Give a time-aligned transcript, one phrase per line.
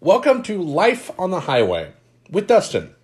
[0.00, 1.92] Welcome to Life on the Highway
[2.30, 2.94] with Dustin.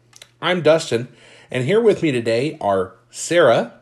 [0.40, 1.08] I'm Dustin,
[1.50, 3.74] and here with me today are Sarah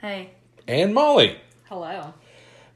[0.00, 0.30] Hey.
[0.68, 1.38] and Molly.
[1.68, 2.14] Hello.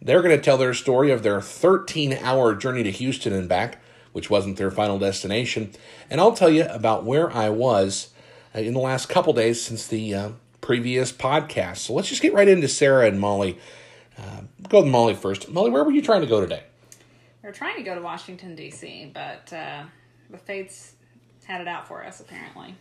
[0.00, 3.80] They're going to tell their story of their 13 hour journey to Houston and back,
[4.12, 5.72] which wasn't their final destination.
[6.10, 8.10] And I'll tell you about where I was
[8.54, 10.30] uh, in the last couple days since the uh,
[10.60, 11.78] previous podcast.
[11.78, 13.58] So let's just get right into Sarah and Molly.
[14.18, 15.48] Uh, go with Molly first.
[15.50, 16.62] Molly, where were you trying to go today?
[17.44, 19.82] We are trying to go to Washington, D.C., but uh,
[20.30, 20.94] the fates
[21.44, 22.74] had it out for us, apparently.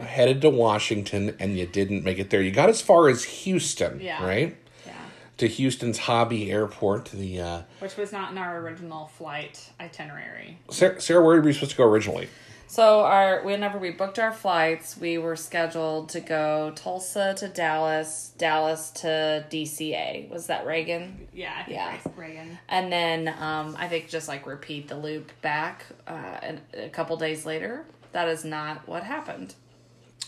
[0.04, 2.42] Headed to Washington and you didn't make it there.
[2.42, 4.26] You got as far as Houston, Yeah.
[4.26, 4.56] right?
[4.84, 4.92] Yeah.
[5.36, 7.04] To Houston's Hobby Airport.
[7.12, 10.58] The uh, Which was not in our original flight itinerary.
[10.70, 12.28] Sarah, Sarah, where were you supposed to go originally?
[12.68, 18.32] So our whenever we booked our flights, we were scheduled to go Tulsa to Dallas,
[18.38, 20.28] Dallas to DCA.
[20.28, 21.28] Was that Reagan?
[21.32, 21.98] Yeah, I think Yeah.
[22.16, 22.58] Reagan.
[22.68, 27.16] And then um, I think just like repeat the loop back uh, and a couple
[27.16, 27.86] days later.
[28.12, 29.54] That is not what happened.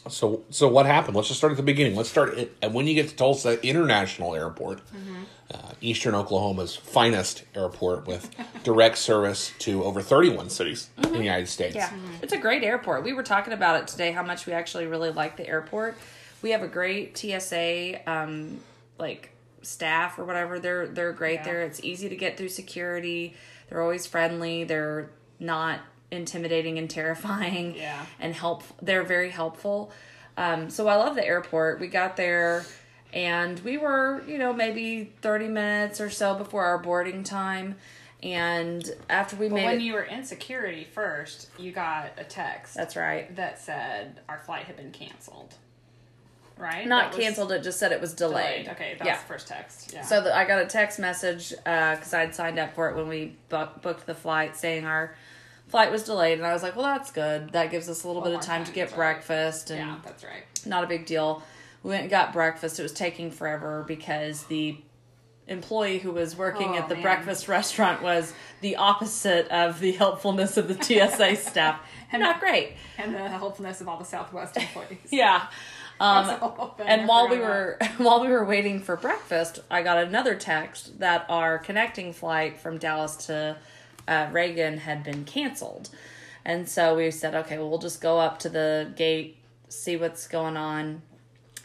[0.08, 1.16] So, so what happened?
[1.16, 1.96] Let's just start at the beginning.
[1.96, 4.80] Let's start at, at when you get to Tulsa International Airport,
[5.52, 8.30] uh, Eastern Oklahoma's finest airport with
[8.64, 11.74] direct service to over 31 cities in the United States.
[11.74, 11.90] Yeah,
[12.22, 13.04] it's a great airport.
[13.04, 14.12] We were talking about it today.
[14.12, 15.96] How much we actually really like the airport.
[16.42, 18.60] We have a great TSA um,
[18.98, 19.30] like
[19.62, 20.58] staff or whatever.
[20.58, 21.44] They're they're great Yeah.
[21.44, 21.62] there.
[21.62, 23.34] It's easy to get through security.
[23.68, 24.64] They're always friendly.
[24.64, 25.10] They're
[25.40, 27.74] not intimidating and terrifying.
[27.76, 28.04] Yeah.
[28.20, 28.62] and help.
[28.82, 29.92] They're very helpful.
[30.36, 31.80] Um, so I love the airport.
[31.80, 32.64] We got there.
[33.12, 37.76] And we were, you know, maybe 30 minutes or so before our boarding time.
[38.22, 42.24] And after we But made when it, you were in security first, you got a
[42.24, 43.34] text that's right.
[43.36, 45.54] that said our flight had been canceled.
[46.56, 46.88] Right?
[46.88, 48.68] not That canceled it just said it was delayed, Delayed.
[48.70, 49.92] Okay, that yeah was first text.
[49.94, 50.02] Yeah.
[50.02, 53.06] so the, i got a text message uh, because i'd signed up for it when
[53.06, 55.14] we bu- booked the flight saying our
[55.68, 58.22] flight was delayed and i was like well that's good that gives us a little
[58.22, 59.14] bit of time, time, to get that's right.
[59.14, 60.42] breakfast and yeah, that's right.
[60.66, 61.44] not a big deal
[61.82, 64.76] we went and got breakfast it was taking forever because the
[65.46, 67.02] employee who was working Oh, at the man.
[67.02, 71.80] breakfast restaurant was the opposite of the helpfulness of the tsa staff
[72.12, 74.98] and, not great And the helpfulness of all the Southwest employees.
[75.10, 75.46] yeah
[75.98, 81.00] been and while we were while we were waiting for breakfast, I got another text
[81.00, 83.56] that our connecting flight from Dallas to
[84.06, 85.88] uh, Reagan had been canceled,
[86.44, 89.38] and so we said, okay, well, we'll just go up to the gate,
[89.68, 91.02] see what's going on.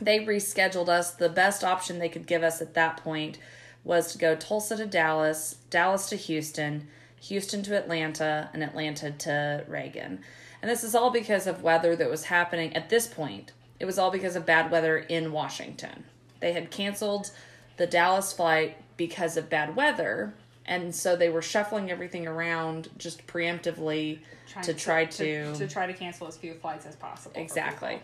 [0.01, 1.11] They rescheduled us.
[1.11, 3.37] The best option they could give us at that point
[3.83, 6.87] was to go Tulsa to Dallas, Dallas to Houston,
[7.21, 10.19] Houston to Atlanta, and Atlanta to Reagan.
[10.61, 13.51] And this is all because of weather that was happening at this point.
[13.79, 16.05] It was all because of bad weather in Washington.
[16.39, 17.31] They had canceled
[17.77, 20.33] the Dallas flight because of bad weather,
[20.65, 25.87] and so they were shuffling everything around just preemptively Trying to try to, to try
[25.87, 27.35] to cancel as few flights as possible.
[27.39, 27.99] exactly.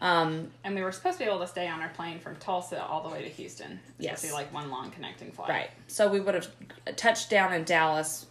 [0.00, 2.82] Um, And we were supposed to be able to stay on our plane from Tulsa
[2.82, 3.80] all the way to Houston.
[3.98, 4.20] Yes.
[4.20, 5.48] To be like one long connecting flight.
[5.48, 5.70] right.
[5.88, 6.48] So we would have
[6.96, 8.26] touched down in Dallas,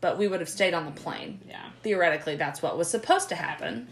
[0.00, 1.40] but we would have stayed on the plane.
[1.48, 1.64] Yeah.
[1.82, 3.88] Theoretically, that's what was supposed to happen.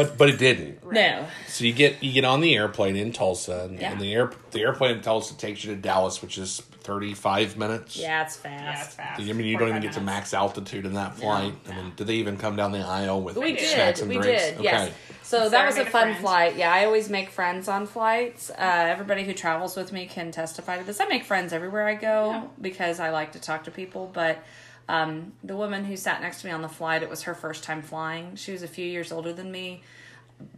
[0.00, 0.90] But but it didn't.
[0.90, 1.26] No.
[1.48, 3.92] So you get you get on the airplane in Tulsa, and, Yeah.
[3.92, 7.96] and the air the airplane in Tulsa takes you to Dallas, which is 35 minutes.
[7.96, 8.96] Yeah, it's Yeah, it's fast.
[8.96, 9.20] fast.
[9.20, 10.16] I mean, you don't even get to minutes.
[10.32, 11.52] max altitude in that flight.
[11.68, 14.08] I mean, did they even come down the aisle with We snacks did.
[14.08, 14.42] and We drinks?
[14.52, 14.60] did.
[14.62, 14.92] Yes.
[15.22, 16.18] So Sarah that was a made a fun friend.
[16.18, 16.56] flight.
[16.56, 18.50] Yeah, I always make friends on flights.
[18.50, 20.98] Uh, everybody who travels with me can testify to this.
[20.98, 22.42] I make friends everywhere I go Yeah.
[22.60, 24.10] because I like to talk to people.
[24.12, 24.38] But
[24.88, 27.62] um, the woman who sat next to me on the flight, it was her first
[27.64, 28.36] time flying.
[28.36, 29.82] She was a few years older than me,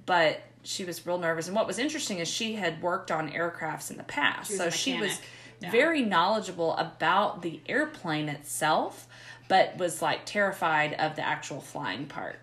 [0.06, 1.46] but she was real nervous.
[1.48, 4.70] And what was interesting is she had worked on aircrafts in the past, She so
[4.70, 5.20] she was.
[5.60, 5.70] Yeah.
[5.70, 9.06] very knowledgeable about the airplane itself,
[9.48, 12.40] but was like terrified of the actual flying part.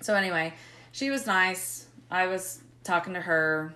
[0.00, 0.54] So anyway,
[0.92, 1.86] she was nice.
[2.10, 3.74] I was talking to her.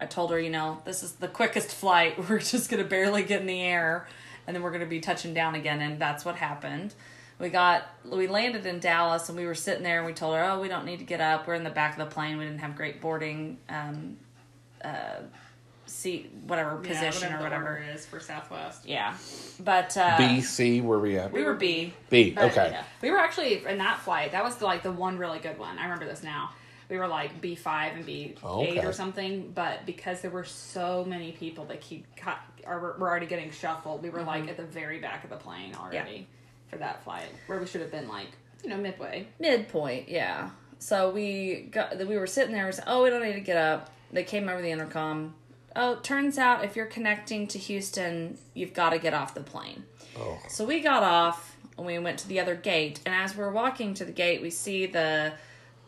[0.00, 2.18] I told her, you know, this is the quickest flight.
[2.28, 4.06] We're just going to barely get in the air
[4.46, 6.94] and then we're going to be touching down again and that's what happened.
[7.38, 10.44] We got we landed in Dallas and we were sitting there and we told her,
[10.44, 11.46] "Oh, we don't need to get up.
[11.48, 12.38] We're in the back of the plane.
[12.38, 14.16] We didn't have great boarding um
[14.84, 15.16] uh
[15.86, 18.86] seat whatever Yeah, position whatever or whatever." order is for Southwest.
[18.86, 19.16] Yeah.
[19.58, 21.32] But uh B, C, where we at?
[21.32, 21.92] we were B.
[22.08, 22.30] B.
[22.30, 22.68] But, Okay.
[22.70, 22.84] yeah.
[23.02, 24.30] We were actually in that flight.
[24.32, 25.76] That was like the one really good one.
[25.78, 26.50] I remember this now.
[26.88, 28.84] We were like B five and B eight Okay.
[28.86, 33.08] or something, but because there were so many people that keep cut, or were were
[33.08, 34.28] already getting shuffled, we were Mm-hmm.
[34.28, 36.26] like at the very back of the plane already
[36.68, 38.28] for that flight, where we should have been like
[38.62, 39.26] you know midway.
[39.38, 40.48] midpoint yeah
[40.78, 43.56] so we got we were sitting there we said oh we don't need to get
[43.58, 45.34] up they came over the intercom
[45.76, 49.84] oh turns out if you're connecting to houston you've got to get off the plane
[50.18, 50.38] Oh.
[50.48, 53.00] so we got off and we went to the other gate.
[53.04, 55.32] And as we're walking to the gate, we see the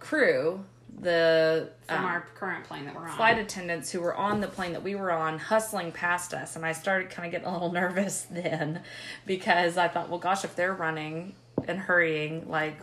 [0.00, 0.64] crew,
[1.00, 3.16] the From um, our current plane that we're on.
[3.16, 6.64] flight attendants who were on the plane that we were on hustling past us and
[6.64, 8.80] i started kind of getting a little nervous then
[9.26, 11.34] because i thought well gosh if they're running
[11.68, 12.78] and hurrying like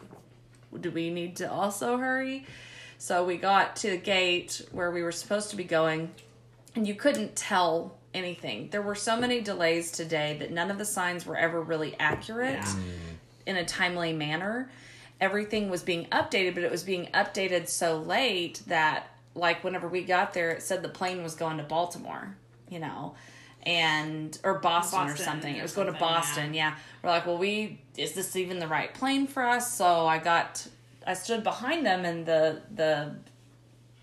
[0.80, 2.46] do we need to also hurry
[3.00, 6.12] so we got to the gate where we were supposed to be going
[6.76, 10.86] and you couldn't tell anything there were so many delays today that none of the
[10.86, 12.76] signs were ever really accurate Yeah.
[13.48, 14.70] in a timely manner.
[15.22, 20.04] Everything was being updated, but it was being updated so late that, like, whenever we
[20.04, 22.36] got there, it said the plane was going to Baltimore,
[22.70, 23.16] you know,
[23.64, 25.56] and or Boston, or something.
[25.56, 26.54] It was going to Boston.
[26.54, 26.76] Yeah.
[27.02, 29.74] we're like, well, we is this even the right plane for us?
[29.74, 30.68] So I got,
[31.08, 33.16] I stood behind them, and the the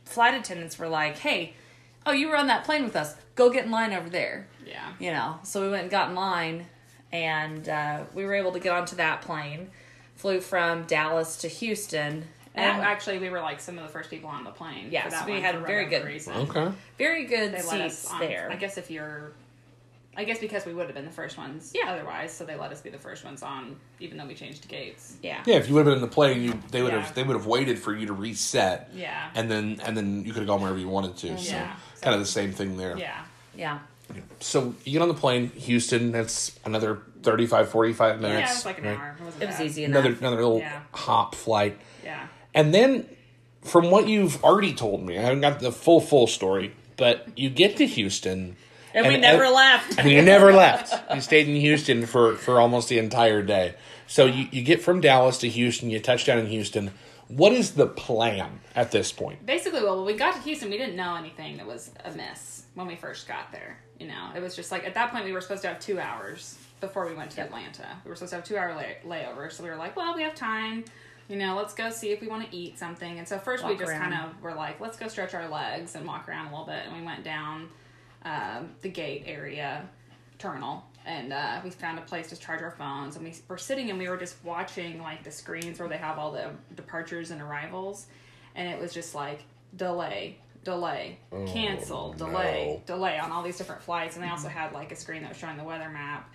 [0.04, 1.54] flight attendants were like, hey.
[2.06, 3.14] Oh, you were on that plane with us.
[3.34, 4.94] Go get in line over there Yeah.
[4.98, 6.64] you know so we went and got in line
[7.12, 9.68] and uh, we were able to get onto that plane
[10.20, 12.24] flew from dallas to houston
[12.54, 14.88] And and actually, we were like some of the first people on the plane.
[14.90, 16.34] Yes, for that we one had for very good- reason.
[16.34, 16.68] Okay.
[16.98, 19.32] very good They let seats us on, there I guess if you're,
[20.16, 21.72] I guess because we would have been the first ones.
[21.72, 21.92] Yeah.
[21.92, 25.16] Otherwise, so they let us be the first ones on, even though we changed gates.
[25.22, 27.00] yeah Yeah, if you would have been in the plane, you they would Yeah.
[27.02, 28.90] have they would have waited for you to reset.
[28.92, 29.30] Yeah.
[29.36, 31.38] And then and then you could have gone wherever you wanted to.
[31.38, 31.76] So Yeah.
[32.02, 32.98] kind of the same thing there.
[32.98, 33.22] Yeah.
[33.54, 33.78] yeah
[34.40, 36.12] So you get on the plane, Houston.
[36.12, 38.38] That's another 35, 45 minutes.
[38.38, 38.98] Yeah, it was like an right?
[38.98, 39.16] hour.
[39.18, 40.80] It, wasn't it was easy enough Another another little Yeah.
[40.92, 41.78] hop flight.
[42.04, 42.26] Yeah.
[42.54, 43.06] And then,
[43.62, 47.50] from what you've already told me, I haven't got the full full story, but you
[47.50, 48.56] get to Houston,
[48.94, 50.94] and, we never and, left and you never left.
[51.14, 53.74] You stayed in Houston for for almost the entire day.
[54.06, 56.90] So you, you get from Dallas to Houston, you touch down in Houston.
[57.28, 59.46] What is the plan at this point?
[59.46, 62.88] Basically, well, when we got to Houston, we didn't know anything that was amiss when
[62.88, 63.78] we first got there.
[64.00, 66.00] You know, it was just like at that point we were supposed to have two
[66.00, 67.86] hours before we went to Atlanta.
[68.04, 70.22] We were supposed to have two hour lay- layover, so we were like, well, we
[70.22, 70.84] have time.
[71.28, 73.18] You know, let's go see if we want to eat something.
[73.18, 74.10] And so first we just around.
[74.10, 76.82] kind of were like, let's go stretch our legs and walk around a little bit.
[76.86, 77.68] And we went down
[78.24, 79.88] um, the gate area
[80.38, 83.90] terminal and uh, we found a place to charge our phones and we were sitting
[83.90, 87.40] and we were just watching like the screens where they have all the departures and
[87.40, 88.06] arrivals
[88.54, 89.44] and it was just like
[89.76, 94.92] delay delay cancel delay delay on all these different flights and they also had like
[94.92, 96.30] a screen that was showing the weather map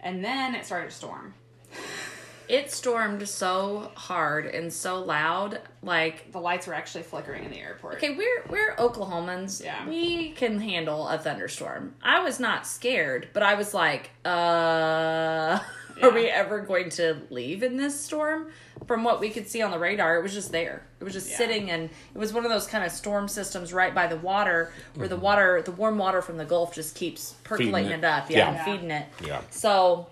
[0.00, 1.32] and then it started to storm
[2.48, 7.58] it stormed so hard and so loud like the lights were actually flickering in the
[7.58, 9.64] airport Okay, we're we're Oklahomans.
[9.64, 9.88] Yeah.
[9.88, 11.94] We can handle a thunderstorm.
[12.02, 15.58] I was not scared, but I was like, uh
[16.02, 18.48] are we ever going to leave in this storm?
[18.86, 20.82] From what we could see on the radar, it was just there.
[21.00, 21.36] It was just Yeah.
[21.36, 24.72] sitting and it was one of those kind of storm systems right by the water
[24.94, 25.24] where the mm-hmm.
[25.24, 27.98] water the warm water from the Gulf just keeps percolating it.
[27.98, 28.04] it.
[28.04, 28.48] up, yeah, Yeah.
[28.48, 29.06] and feeding it.
[29.24, 29.40] Yeah.
[29.50, 30.08] So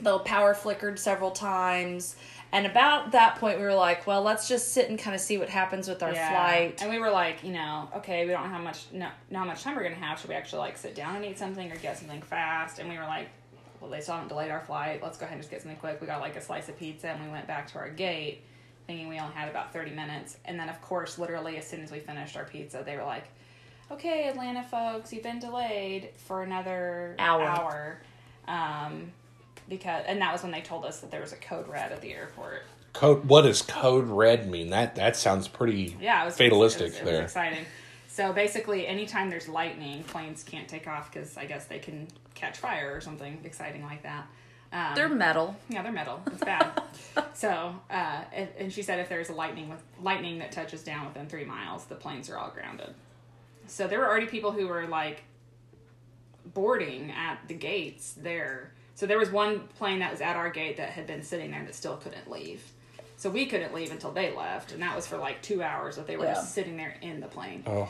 [0.00, 2.16] the power flickered several times.
[2.50, 5.36] And about that point, we were like, well, let's just sit and kind of see
[5.36, 6.80] what happens with our flight.
[6.80, 9.62] And we were like, you know, okay, we don't know how much no, how much
[9.62, 10.18] time we're gonna have.
[10.18, 12.78] Should we actually like sit down and eat something or get something fast?
[12.78, 13.28] And we were like,
[13.80, 15.02] well, they still haven't delayed our flight.
[15.02, 16.00] Let's go ahead and just get something quick.
[16.00, 18.42] We got like a slice of pizza and we went back to our gate,
[18.86, 20.36] thinking we only had about thirty minutes.
[20.44, 23.24] And then of course, literally as soon as we finished our pizza, they were like,
[23.90, 27.42] okay, Atlanta folks, you've been delayed for another Hour.
[27.44, 28.00] hour.
[28.46, 29.12] Um,
[29.68, 32.00] because and that was when they told us that there was a code red at
[32.00, 32.62] the airport.
[32.94, 33.26] Code.
[33.26, 34.70] What does code red mean?
[34.70, 37.22] That that sounds pretty Yeah, it was fatalistic it was, it was there.
[37.22, 37.64] exciting.
[38.08, 42.58] So basically, anytime there's lightning, planes can't take off because I guess they can catch
[42.58, 44.26] fire or something exciting like that.
[44.72, 45.56] Um, They're metal.
[45.70, 46.20] yeah, they're metal.
[46.26, 46.82] It's bad.
[47.34, 51.06] so, uh, and, and she said if there's a lightning with lightning that touches down
[51.06, 52.94] within three miles, the planes are all grounded.
[53.66, 55.22] So there were already people who were like
[56.54, 58.72] boarding at the gates there.
[58.94, 61.64] So there was one plane that was at our gate that had been sitting there
[61.64, 62.62] that still couldn't leave.
[63.16, 66.06] So we couldn't leave until they left, and that was for like two hours that
[66.06, 66.34] they were Yeah.
[66.34, 67.88] just sitting there in the plane Oh,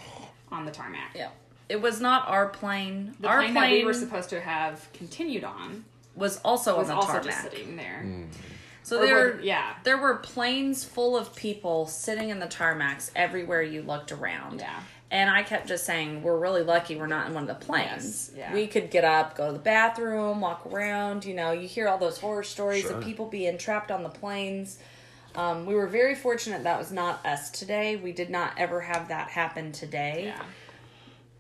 [0.51, 1.13] on the tarmac.
[1.15, 1.31] Yeah.
[1.69, 3.15] It was not our plane.
[3.21, 5.85] The our plane, plane, that we were supposed to have continued on
[6.15, 7.25] was also was on the also tarmac.
[7.27, 8.05] just sitting there.
[8.83, 9.75] So Or there, were- yeah.
[9.85, 14.61] there were planes full of people sitting in the tarmacs everywhere you looked around.
[14.61, 14.81] Yeah.
[15.11, 18.31] And I kept just saying, we're really lucky we're not in one of the planes.
[18.31, 18.53] Yes, yeah.
[18.55, 21.25] We could get up, go to the bathroom, walk around.
[21.25, 22.93] You know, you hear all those horror stories Sure.
[22.97, 24.79] of people being trapped on the planes.
[25.35, 27.97] Um, we were very fortunate that was not us today.
[27.97, 30.25] We did not ever have that happen today.
[30.27, 30.43] Yeah.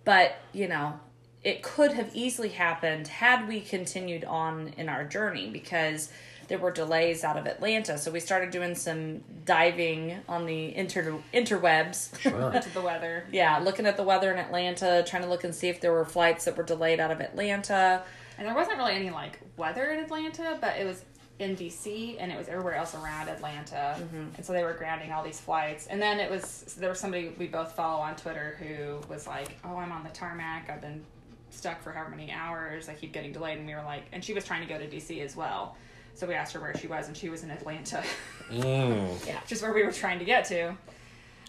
[0.09, 0.99] But, you know,
[1.45, 6.11] it could have easily happened had we continued on in our journey because
[6.47, 7.99] there were delays out of Atlanta.
[7.99, 12.19] So we started doing some diving on the inter- interwebs.
[12.21, 12.59] sure.
[12.59, 13.27] To the weather.
[13.31, 16.07] yeah, looking at the weather in Atlanta, trying to look and see if there were
[16.07, 18.03] flights that were delayed out of Atlanta.
[18.39, 21.05] And there wasn't really any like weather in Atlanta, but it was
[21.39, 24.35] in DC and it was everywhere else around Atlanta, Mm-hmm.
[24.37, 25.87] and so they were grounding all these flights.
[25.87, 29.57] And then it was there was somebody we both follow on Twitter who was like,
[29.65, 30.69] "Oh, I'm on the tarmac.
[30.69, 31.05] I've been
[31.51, 32.89] stuck for however many hours.
[32.89, 34.87] I keep getting delayed." And we were like, and she was trying to go to
[34.89, 35.77] DC as well.
[36.15, 38.03] So we asked her where she was, and she was in Atlanta,
[38.51, 39.09] Mm.
[39.43, 40.75] which is where we were trying to get to.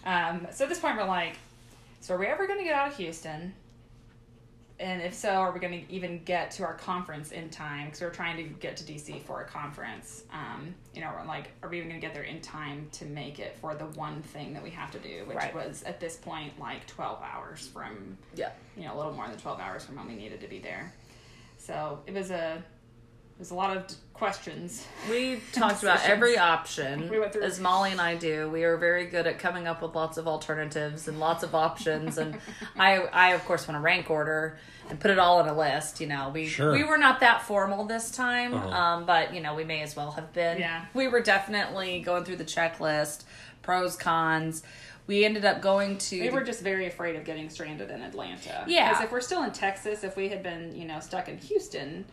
[0.04, 1.36] Um, so at this point, we're like,
[2.00, 3.52] so are we ever going to get out of Houston?
[4.80, 7.86] And if so, are we going to even get to our conference in time?
[7.86, 10.24] Because we're trying to get to DC for a conference.
[10.32, 13.04] Um, you know, we're like, are we even going to get there in time to
[13.04, 15.54] make it for the one thing that we have to do, which Right.
[15.54, 18.52] was at this point like 12 hours from, Yeah.
[18.74, 20.94] you know, a little more than 12 hours from when we needed to be there.
[21.58, 22.62] So it was a,
[23.40, 24.86] it was a lot of questions.
[25.08, 28.50] We talked about every option, We went through- as Molly and I do.
[28.50, 32.18] We are very good at coming up with lots of alternatives and lots of options.
[32.18, 32.38] And
[32.78, 34.58] I, I of course, want to rank order
[34.90, 36.02] and put it all in a list.
[36.02, 36.70] You know, we Sure.
[36.70, 38.68] we were not that formal this time, Uh-huh.
[38.68, 40.58] um, but you know, we may as well have been.
[40.58, 40.84] Yeah.
[40.92, 43.24] we were definitely going through the checklist,
[43.62, 44.62] pros, cons.
[45.06, 46.20] We ended up going to.
[46.20, 48.64] We were just very afraid of getting stranded in Atlanta.
[48.68, 48.90] Yeah.
[48.90, 52.04] Because if we're still in Texas, if we had been, you know, stuck in Houston,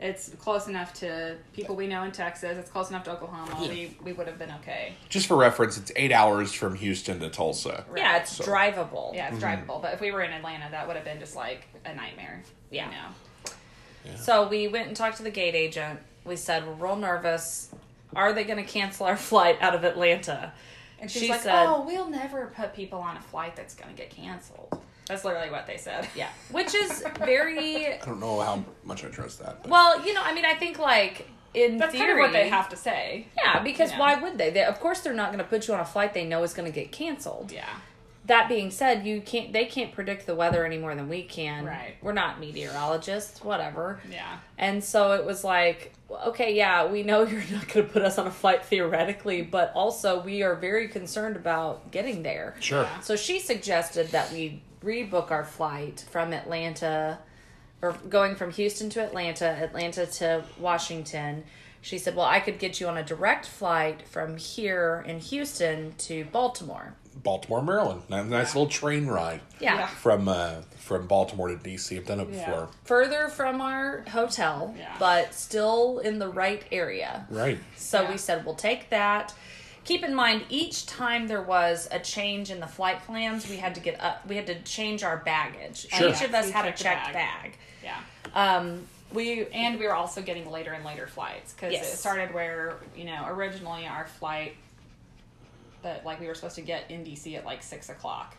[0.00, 2.58] it's close enough to people we know in Texas.
[2.58, 3.56] It's close enough to Oklahoma.
[3.68, 4.94] We we would have been okay.
[5.08, 7.84] Just for reference, it's eight hours from Houston to Tulsa.
[7.96, 9.14] yeah, it's So- drivable.
[9.14, 9.66] Yeah, it's mhm.
[9.66, 9.80] drivable.
[9.80, 12.42] But if we were in Atlanta, that would have been just like a nightmare.
[12.70, 12.86] Yeah.
[12.86, 14.16] You know.
[14.16, 16.00] So we went and talked to the gate agent.
[16.24, 17.70] We said we're real nervous.
[18.16, 20.52] Are they going to cancel our flight out of Atlanta?
[21.00, 23.94] And she's She like, said- "Oh, we'll never put people on a flight that's going
[23.94, 26.08] to get canceled." That's literally what they said.
[26.16, 29.62] Yeah, which is very I don't know how much I trust that.
[29.62, 29.70] But.
[29.70, 30.04] well.
[30.04, 32.68] You know, I mean, I think like in That's theory, kind of what they have
[32.70, 33.28] to say.
[33.36, 34.02] Yeah, because you know.
[34.02, 34.50] why would they?
[34.50, 34.64] they?
[34.64, 36.70] Of course, they're not going to put you on a flight they know is going
[36.70, 37.52] to get canceled.
[37.52, 37.68] Yeah.
[38.26, 39.52] That being said, you can't.
[39.52, 41.66] They can't predict the weather any more than we can.
[41.66, 41.96] Right.
[42.00, 43.44] We're not meteorologists.
[43.44, 44.00] Whatever.
[44.10, 44.38] Yeah.
[44.56, 48.18] And so it was like, okay, yeah, we know you're not going to put us
[48.18, 52.54] on a flight theoretically, but also we are very concerned about getting there.
[52.60, 52.88] sure.
[53.02, 57.18] So she suggested that we rebook our flight from Atlanta
[57.82, 61.44] or going from Houston to Atlanta, Atlanta to Washington.
[61.80, 65.94] She said, Well, I could get you on a direct flight from here in Houston
[65.98, 66.94] to Baltimore.
[67.22, 68.02] Baltimore, Maryland.
[68.08, 69.76] Nice nice little train ride Yeah.
[69.80, 69.86] Yeah.
[69.86, 71.96] from uh, from Baltimore to DC.
[71.96, 72.46] I've done it Yeah.
[72.46, 72.68] before.
[72.84, 74.94] Further from our hotel, Yeah.
[74.98, 77.26] but still in the right area.
[77.30, 77.58] Right.
[77.76, 78.10] So Yeah.
[78.12, 79.34] we said we'll take that.
[79.84, 83.74] Keep in mind, each time there was a change in the flight plans, we had
[83.74, 84.26] to get up.
[84.26, 85.86] We had to change our baggage.
[85.90, 86.08] Sure.
[86.08, 87.14] Each of us had a checked bag.
[87.14, 87.58] bag.
[87.82, 88.00] Yeah.
[88.34, 91.92] Um, we And we were also getting later and later flights because Yes.
[91.92, 94.56] it started where you know originally our flight
[95.82, 98.34] that like we were supposed to get in DC at like six o'clock,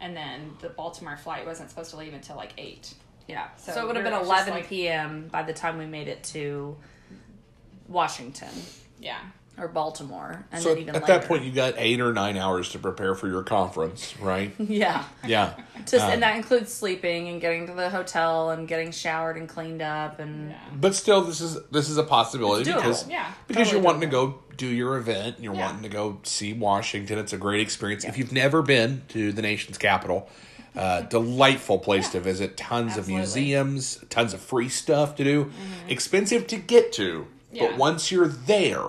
[0.00, 2.94] and then the Baltimore flight wasn't supposed to leave until like eight.
[3.26, 3.48] yeah.
[3.56, 5.28] So, So it would have been we're 11 like- p.m.
[5.28, 6.76] by the time we made it to
[7.88, 8.48] Washington
[9.00, 9.18] Yeah.
[9.56, 12.70] Or Baltimore, and So then at even that point, you got eight or nine hours
[12.70, 14.52] to prepare for your conference, right?
[14.58, 15.04] yeah.
[15.26, 15.54] yeah.
[15.86, 19.48] Just Um, and that includes sleeping and getting to the hotel and getting showered and
[19.48, 20.58] cleaned up and Yeah.
[20.74, 23.30] But still, this is this is a possibility It's because Yeah.
[23.46, 24.32] because Totally you're wanting doable.
[24.32, 25.66] to go do your event and you're Yeah.
[25.66, 27.18] wanting to go see Washington.
[27.18, 28.04] It's a great experience.
[28.04, 30.28] If you've never been to the nation's capital,
[30.76, 32.56] uh, delightful place to visit.
[32.56, 35.52] Tons of museums, tons of free stuff to do.
[35.88, 37.68] Expensive to get to, Yeah.
[37.68, 38.82] but once you're there,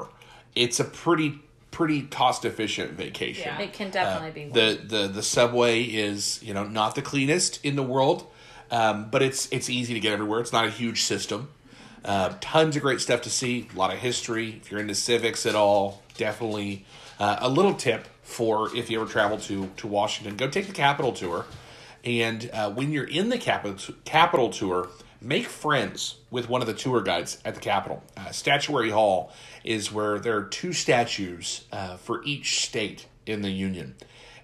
[0.56, 1.40] it's a pretty
[1.72, 3.52] pretty cost efficient vacation.
[3.58, 3.62] Yeah.
[3.62, 4.50] it can definitely be.
[4.50, 8.26] Uh, the the the subway is you know not the cleanest in the world,
[8.72, 10.40] um, but it's it's easy to get everywhere.
[10.40, 11.50] It's not a huge system.
[12.04, 13.68] Uh, tons of great stuff to see.
[13.74, 14.60] A lot of history.
[14.62, 16.86] If you're into civics at all, definitely
[17.20, 20.74] uh, a little tip for if you ever travel to to Washington, go take the
[20.74, 21.46] Capitol tour.
[22.04, 24.88] And uh, when you're in the Capitol Capitol tour,
[25.25, 28.03] make friends with one of the tour guides at the Capitol.
[28.15, 29.32] Uh, Statuary Hall
[29.63, 33.96] is where there are two statues uh, for each state in the Union,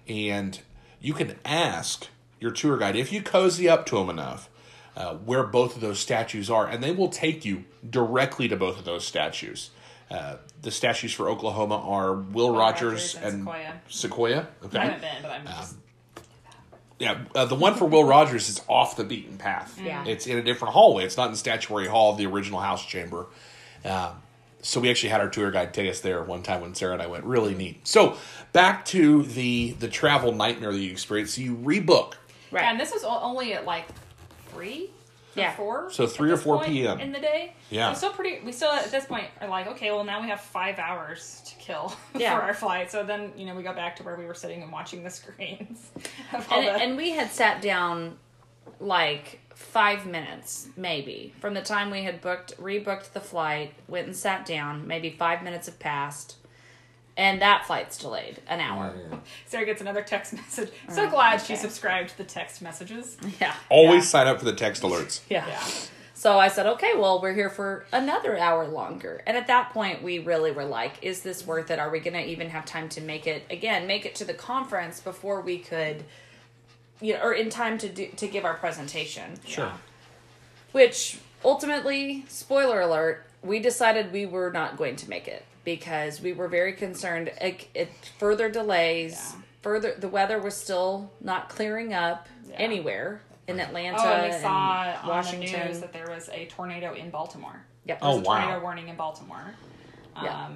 [0.08, 0.60] and
[1.00, 2.08] you can ask
[2.40, 4.50] your tour guide if you cozy up to them enough
[4.96, 8.78] uh, where both of those statues are, and they will take you directly to both
[8.78, 9.70] of those statues.
[10.10, 13.72] Uh, the statues for Oklahoma are Will, Rogers, Rogers and and Sequoyah.
[13.88, 14.46] Sequoyah.
[14.64, 14.78] Okay.
[14.78, 15.76] I haven't been, but I'm just
[17.02, 19.76] Yeah, uh, the one for Will Rogers is off the beaten path.
[19.82, 20.04] Yeah.
[20.06, 21.04] It's in a different hallway.
[21.04, 23.26] It's not in Statuary Hall, the original house chamber.
[23.84, 24.22] Um,
[24.60, 27.02] so we actually had our tour guide take us there one time when Sarah and
[27.02, 27.24] I went.
[27.24, 27.88] Really neat.
[27.88, 28.16] So
[28.52, 31.34] back to the the travel nightmare that you experienced.
[31.34, 32.12] So you rebook.
[32.52, 32.62] right.
[32.62, 33.88] Yeah, and this was only at like
[34.52, 35.01] three, or
[35.34, 35.54] Yeah.
[35.54, 35.90] four.
[35.90, 37.00] So at 3 or this 4 point p.m..
[37.00, 37.54] in the day.
[37.70, 37.88] Yeah.
[37.90, 38.44] we're still pretty.
[38.44, 41.54] We still at this point are like, okay, well now we have five hours to
[41.56, 42.36] kill Yeah.
[42.36, 42.90] for our flight.
[42.90, 45.10] So then you know we go back to where we were sitting and watching the
[45.10, 45.90] screens.
[46.32, 48.18] of all and, the- and we had sat down
[48.80, 54.16] like five minutes, maybe, from the time we had booked, rebooked the flight, went and
[54.16, 54.86] sat down.
[54.86, 56.36] Maybe five minutes have passed,
[57.16, 58.94] and that flight's delayed an hour.
[59.46, 60.70] Sarah gets another text message.
[60.88, 63.16] So oh, glad she subscribed to the text messages.
[63.40, 64.08] Yeah, Always Yeah.
[64.08, 65.20] sign up for the text alerts.
[65.28, 65.46] yeah.
[65.46, 65.64] Yeah.
[66.14, 69.22] So I said, okay, well, we're here for another hour longer.
[69.26, 71.80] And at that point, we really were like, is this worth it?
[71.80, 74.34] Are we going to even have time to make it, again, make it to the
[74.34, 76.04] conference before we could,
[77.00, 79.34] you know, or in time to do, to give our presentation?
[79.44, 79.72] Sure.
[80.70, 86.32] Which ultimately, spoiler alert, we decided we were not going to make it because we
[86.32, 87.30] were very concerned.
[87.40, 89.42] It, it further delays, Yeah.
[89.62, 92.56] further, the weather was still not clearing up Yeah.
[92.56, 95.60] anywhere in Atlanta Oh, and we and saw on Washington.
[95.60, 97.64] the news that there was a tornado in Baltimore.
[97.86, 97.98] Yep.
[98.02, 98.38] Oh, There's a wow.
[98.40, 99.54] tornado warning in Baltimore.
[100.16, 100.48] Um, Yeah.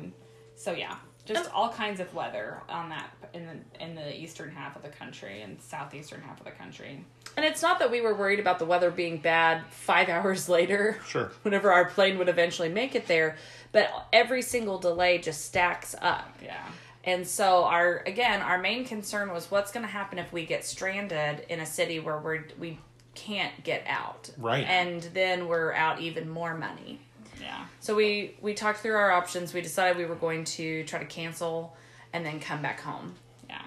[0.57, 4.77] So yeah, just all kinds of weather on that in the in the eastern half
[4.77, 7.05] of the country and southeastern half of the country.
[7.37, 10.99] And it's not that we were worried about the weather being bad five hours later.
[11.07, 11.31] Sure.
[11.43, 13.37] Whenever our plane would eventually make it there.
[13.73, 16.39] But every single delay just stacks up.
[16.43, 16.65] Yeah.
[17.05, 21.45] And so our again, our main concern was what's gonna happen if we get stranded
[21.49, 22.79] in a city where we're we
[23.15, 24.31] can't get out.
[24.39, 24.65] Right.
[24.65, 27.01] And then we're out even more money.
[27.41, 27.65] Yeah.
[27.81, 29.53] So we we talked through our options.
[29.53, 31.77] We decided we were going to try to cancel
[32.13, 33.15] and then come back home.
[33.49, 33.63] Yeah.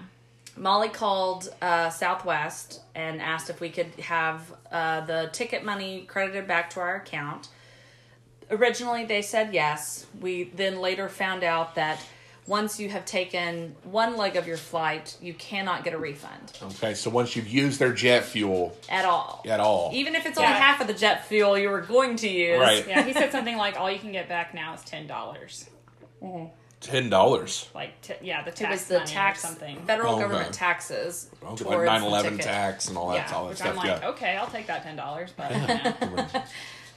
[0.56, 6.46] Molly called uh, Southwest and asked if we could have uh, the ticket money credited
[6.46, 7.48] back to our account.
[8.50, 10.06] Originally, they said yes.
[10.20, 12.00] We then later found out that
[12.50, 16.94] once you have taken one leg of your flight, you cannot get a refund Okay,
[16.94, 19.42] so once you've used their jet fuel at all.
[19.48, 20.58] at all, Even if it's only Yeah.
[20.58, 22.58] half of the jet fuel you were going to use.
[22.58, 22.86] Right.
[22.88, 23.02] Yeah.
[23.04, 25.70] He said something like, "All you can get back now is ten dollars."
[26.80, 27.68] ten dollars.
[27.74, 29.76] Like, t- yeah, the It tax was the money tax, or something.
[29.86, 30.22] federal Okay.
[30.22, 31.28] government taxes.
[31.42, 32.40] Like towards 9/11 ticket.
[32.46, 33.70] tax and all that, yeah, all that which stuff.
[33.70, 34.08] I'm like, yeah.
[34.08, 36.44] okay, I'll take that ten dollars, but yeah.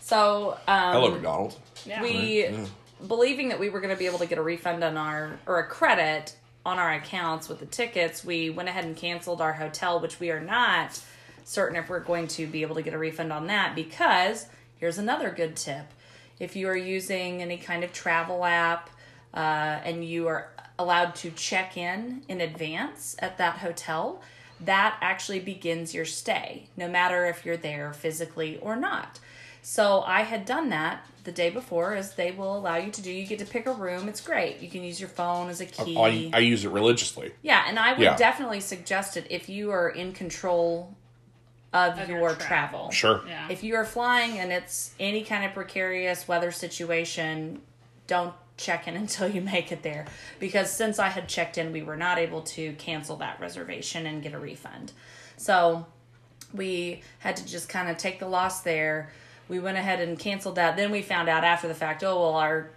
[0.01, 1.55] So, um, Hello, McDonald.
[1.85, 2.01] Yeah.
[2.01, 2.49] we
[3.07, 5.59] believing that we were going to be able to get a refund on our or
[5.59, 9.99] a credit on our accounts with the tickets we went ahead and canceled our hotel
[9.99, 11.01] which we are not
[11.43, 14.97] certain if we're going to be able to get a refund on that because here's
[14.97, 15.85] another good tip.
[16.39, 18.89] If you are using any kind of travel app
[19.33, 24.21] uh, and you are allowed to check in in advance at that hotel
[24.59, 29.19] that actually begins your stay no matter if you're there physically or not
[29.63, 33.09] so I had done that the day before, as they will allow you to do.
[33.09, 34.09] You get to pick a room.
[34.09, 34.59] It's great.
[34.59, 36.31] You can use your phone as a oh, key.
[36.33, 37.31] I, I use it religiously.
[37.41, 38.17] yeah, and I would Yeah.
[38.17, 40.93] definitely suggest it if you are in control
[41.71, 42.89] of, Of your, your travel.
[42.89, 42.91] travel.
[42.91, 43.21] Sure.
[43.27, 43.47] yeah.
[43.49, 47.61] If you are flying and it's any kind of precarious weather situation,
[48.05, 50.05] don't check in until you make it there.
[50.39, 54.21] Because since I had checked in, we were not able to cancel that reservation and
[54.21, 54.91] get a refund.
[55.37, 55.85] So
[56.53, 59.09] we had to just kind of take the loss there.
[59.49, 60.75] We went ahead and canceled that.
[60.77, 62.69] Then we found out after the fact, oh well, our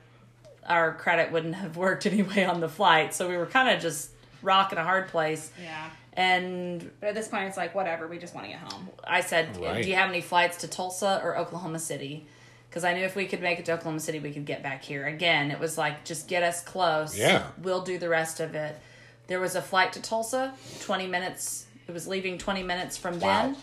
[0.67, 3.15] our credit wouldn't have worked anyway on the flight.
[3.15, 4.11] So we were kind of just
[4.43, 5.51] rocking a hard place.
[5.63, 5.91] yeah.
[6.15, 8.07] And But at this point, it's like whatever.
[8.09, 8.89] We just want to get home.
[9.07, 9.83] I said, Right.
[9.83, 12.27] "Do you have any flights to Tulsa or Oklahoma City?"
[12.71, 14.83] Because I knew if we could make it to Oklahoma City, we could get back
[14.83, 15.07] here.
[15.07, 17.17] Again, it was like just get us close.
[17.19, 17.47] Yeah.
[17.63, 18.77] we'll do the rest of it.
[19.29, 21.67] There was a flight to Tulsa, twenty minutes.
[21.87, 23.43] It was leaving twenty minutes from Wow.
[23.43, 23.57] then.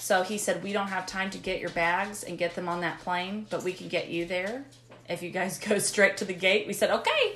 [0.00, 2.80] So he said, "We don't have time to get your bags and get them on
[2.80, 4.64] that plane, but we can get you there
[5.08, 7.34] if you guys go straight to the gate." We said, "Okay."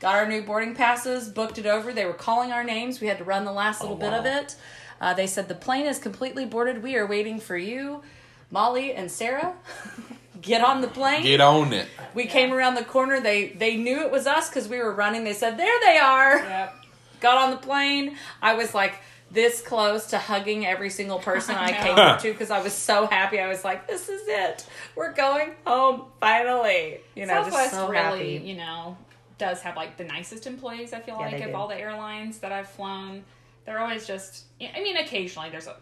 [0.00, 1.92] Got our new boarding passes, booked it over.
[1.92, 3.02] They were calling our names.
[3.02, 4.56] We had to run the last little bit of it.
[4.98, 6.82] Uh, they said the plane is completely boarded.
[6.82, 8.02] We are waiting for you,
[8.50, 9.52] Molly and Sarah.
[10.40, 11.22] Get on the plane.
[11.22, 11.86] Get on it.
[12.14, 13.20] we came around the corner.
[13.20, 15.24] They they knew it was us because we were running.
[15.24, 16.74] They said, "There they are." Yep.
[17.20, 18.16] Got on the plane.
[18.40, 18.94] I was like
[19.30, 22.72] this close to hugging every single person I, I came up to because I was
[22.72, 23.38] so happy.
[23.40, 24.66] I was like, "This is it.
[24.96, 28.46] We're going home finally." You know, Southwest just so really, happy.
[28.48, 28.96] you know,
[29.38, 30.92] does have like the nicest employees.
[30.92, 31.54] I feel Yeah, like of do.
[31.56, 33.24] all the airlines that I've flown,
[33.64, 34.44] they're always just.
[34.60, 35.76] I mean, occasionally there's a,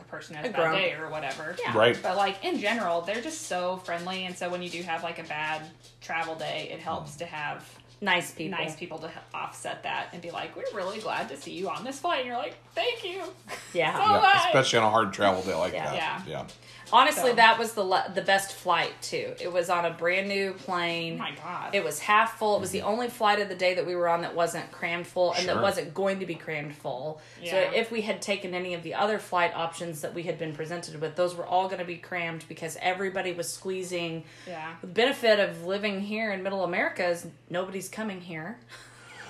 [0.00, 1.56] a person who has A a bad day or whatever.
[1.60, 1.76] Yeah.
[1.76, 1.98] Right.
[2.00, 5.18] But like in general, they're just so friendly, and so when you do have like
[5.18, 5.62] a bad
[6.00, 6.82] travel day, it Mm.
[6.82, 7.68] helps to have
[8.02, 8.58] Nice people.
[8.58, 11.84] nice people to offset that and be like, "We're really glad to see you on
[11.84, 13.22] this flight." And you're like, "Thank you."
[13.72, 13.92] Yeah.
[13.96, 15.84] So- Yeah, especially on a hard travel day like Yeah.
[15.86, 15.94] that.
[15.96, 16.22] Yeah.
[16.26, 16.46] Yeah.
[16.92, 19.34] Honestly, So- that was the le- the best flight too.
[19.40, 21.14] It was on a brand new plane.
[21.14, 21.74] Oh my god.
[21.74, 22.56] It was half full.
[22.56, 22.88] It was the mm-hmm.
[22.88, 25.60] only flight of the day that we were on that wasn't crammed full and that
[25.62, 27.20] wasn't going to be crammed full.
[27.40, 27.50] Yeah.
[27.50, 30.54] So if we had taken any of the other flight options that we had been
[30.54, 34.24] presented with, those were all going to be crammed because everybody was squeezing.
[34.46, 34.74] yeah.
[34.80, 38.58] The benefit of living here in Middle America is nobody's coming here.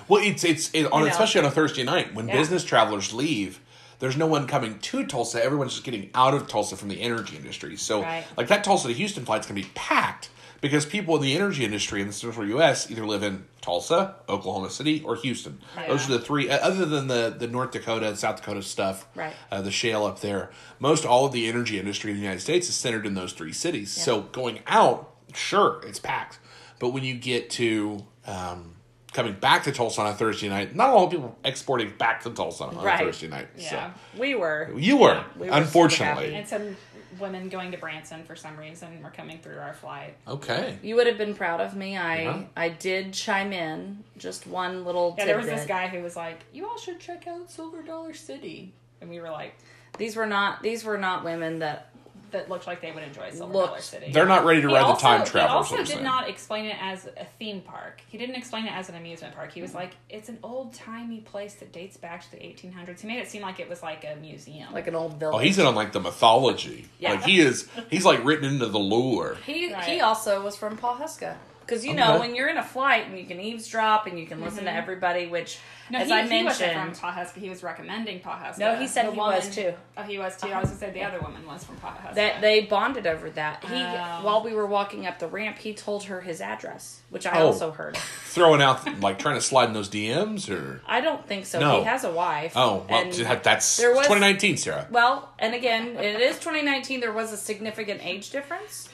[0.07, 1.11] Well, it's it's it, on You know.
[1.11, 2.35] especially on a Thursday night when Yeah.
[2.35, 3.59] business travelers leave.
[3.99, 5.43] There's no one coming to Tulsa.
[5.43, 7.75] Everyone's just getting out of Tulsa from the energy industry.
[7.77, 8.25] So, Right.
[8.37, 10.29] like that Tulsa to Houston flight's to be packed
[10.61, 12.89] because people in the energy industry in the central U.S.
[12.89, 15.59] either live in Tulsa, Oklahoma City, or Houston.
[15.87, 16.49] Those are the three.
[16.49, 19.33] uh, Other than the the North Dakota and South Dakota stuff, Right.
[19.51, 20.51] Uh, the shale up there.
[20.79, 23.53] Most all of the energy industry in the United States is centered in those three
[23.53, 23.91] cities.
[23.91, 26.39] So going out, sure, it's packed.
[26.79, 28.72] But when you get to um,
[29.13, 32.23] coming back to Tulsa on a Thursday night, not a lot of people exporting back
[32.23, 33.01] to Tulsa on Right.
[33.01, 33.47] a Thursday night.
[33.57, 33.91] Yeah.
[34.17, 34.71] We were.
[34.75, 36.31] You were, we were unfortunately.
[36.33, 36.35] happy.
[36.35, 36.77] And some
[37.19, 40.15] women going to Branson for some reason were coming through our flight.
[40.27, 40.77] Okay.
[40.81, 41.95] You would have been proud of me.
[41.95, 42.41] I Yeah.
[42.57, 45.13] I did chime in just one little.
[45.17, 48.13] Yeah, there was this guy who was like, "You all should check out Silver Dollar
[48.15, 49.53] City," and we were like,
[49.99, 50.63] These were not.
[50.63, 51.89] These were not women that.
[52.33, 54.73] "That looked like they would enjoy Silver Looked- Dollar City." They're not ready to He
[54.73, 55.55] ride also, the time He travelers.
[55.55, 56.03] also did saying.
[56.03, 58.01] not explain it as a theme park.
[58.09, 59.51] He didn't explain it as an amusement park.
[59.53, 63.07] He was like, "It's an old timey place that dates back to the 1800s." He
[63.07, 64.73] made it seem like it was like a museum.
[64.73, 65.35] Like an old oh, village.
[65.35, 66.89] Oh, he's in on like the mythology.
[66.99, 67.11] Yeah.
[67.13, 67.69] Like he is.
[67.89, 69.37] He's like written into the lore.
[69.45, 69.83] He Right.
[69.85, 71.35] he also was from Pawhuska.
[71.65, 71.99] Because you Okay.
[71.99, 74.69] know when you're in a flight and you can eavesdrop and you can listen to
[74.69, 74.77] mm-hmm.
[74.77, 77.35] everybody, which no, as he, I he wasn't mentioned, from Pawhuska.
[77.35, 78.57] He was recommending Pawhuska.
[78.57, 79.73] No, he said The he was, too.
[79.97, 80.49] Oh, he was too.
[80.49, 82.15] I was gonna say the other woman was from Pawhuska.
[82.15, 83.63] that they bonded over that.
[83.63, 84.19] He Oh.
[84.23, 87.47] while we were walking up the ramp, he told her his address, which I Oh.
[87.47, 87.95] also heard.
[87.97, 90.81] Throwing out like trying to slide in those DMs or.
[90.87, 91.59] I don't think so.
[91.59, 91.79] No.
[91.79, 92.53] He has a wife.
[92.55, 93.05] Oh well,
[93.43, 94.87] that's there was- 2019, Sarah.
[94.89, 96.99] Well, and again, it is 2019.
[96.99, 98.89] There was a significant age difference.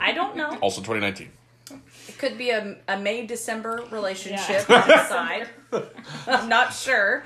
[0.00, 0.56] I don't know.
[0.60, 1.30] Also 2019.
[2.08, 5.48] It could be a, a May December relationship on the side.
[6.26, 7.24] I'm not sure.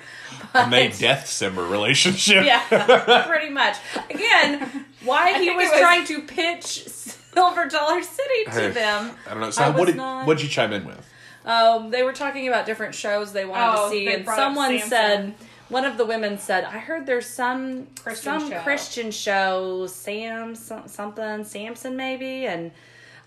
[0.55, 2.45] A May Death Simber relationship.
[2.45, 3.77] Yeah, pretty much.
[4.09, 9.15] Again, why he was, was- trying to pitch Silver Dollar City to Hey, them.
[9.27, 9.51] I don't know.
[9.51, 11.07] So I what did not- what'd you chime in with?
[11.45, 15.35] Um, they were talking about different shows they wanted Oh, to see, and someone said,
[15.71, 20.55] one of the women said, "I heard there's some Christian some show." Christian show, Sam
[20.55, 22.73] some, something Samson maybe," and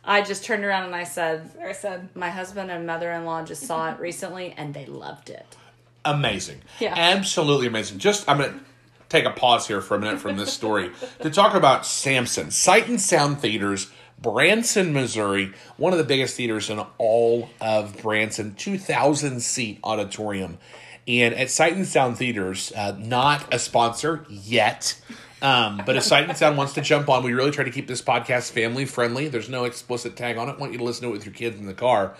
[0.06, 3.92] I just turned around and I said, Sarah said, "My husband and mother-in-law just saw
[3.92, 5.58] it recently, and they loved it."
[6.06, 6.62] Amazing.
[6.80, 6.94] Yeah.
[6.96, 8.00] Absolutely amazing.
[8.00, 8.60] Just I'm gonna
[9.10, 12.52] take a pause here for a minute from this story to talk about Samson.
[12.52, 18.56] Sight and Sound Theaters, Branson, Missouri, one of the biggest theaters in all of Branson,
[18.56, 20.58] 2,000 seat auditorium.
[21.08, 25.00] And at Sight and Sound Theaters, uh, not a sponsor yet.
[25.44, 27.86] Um, but if Sight and Sound wants to jump on, we really try to keep
[27.86, 29.28] this podcast family friendly.
[29.28, 30.58] There's no explicit tag on it.
[30.58, 32.16] want you to listen to it with your kids in the car.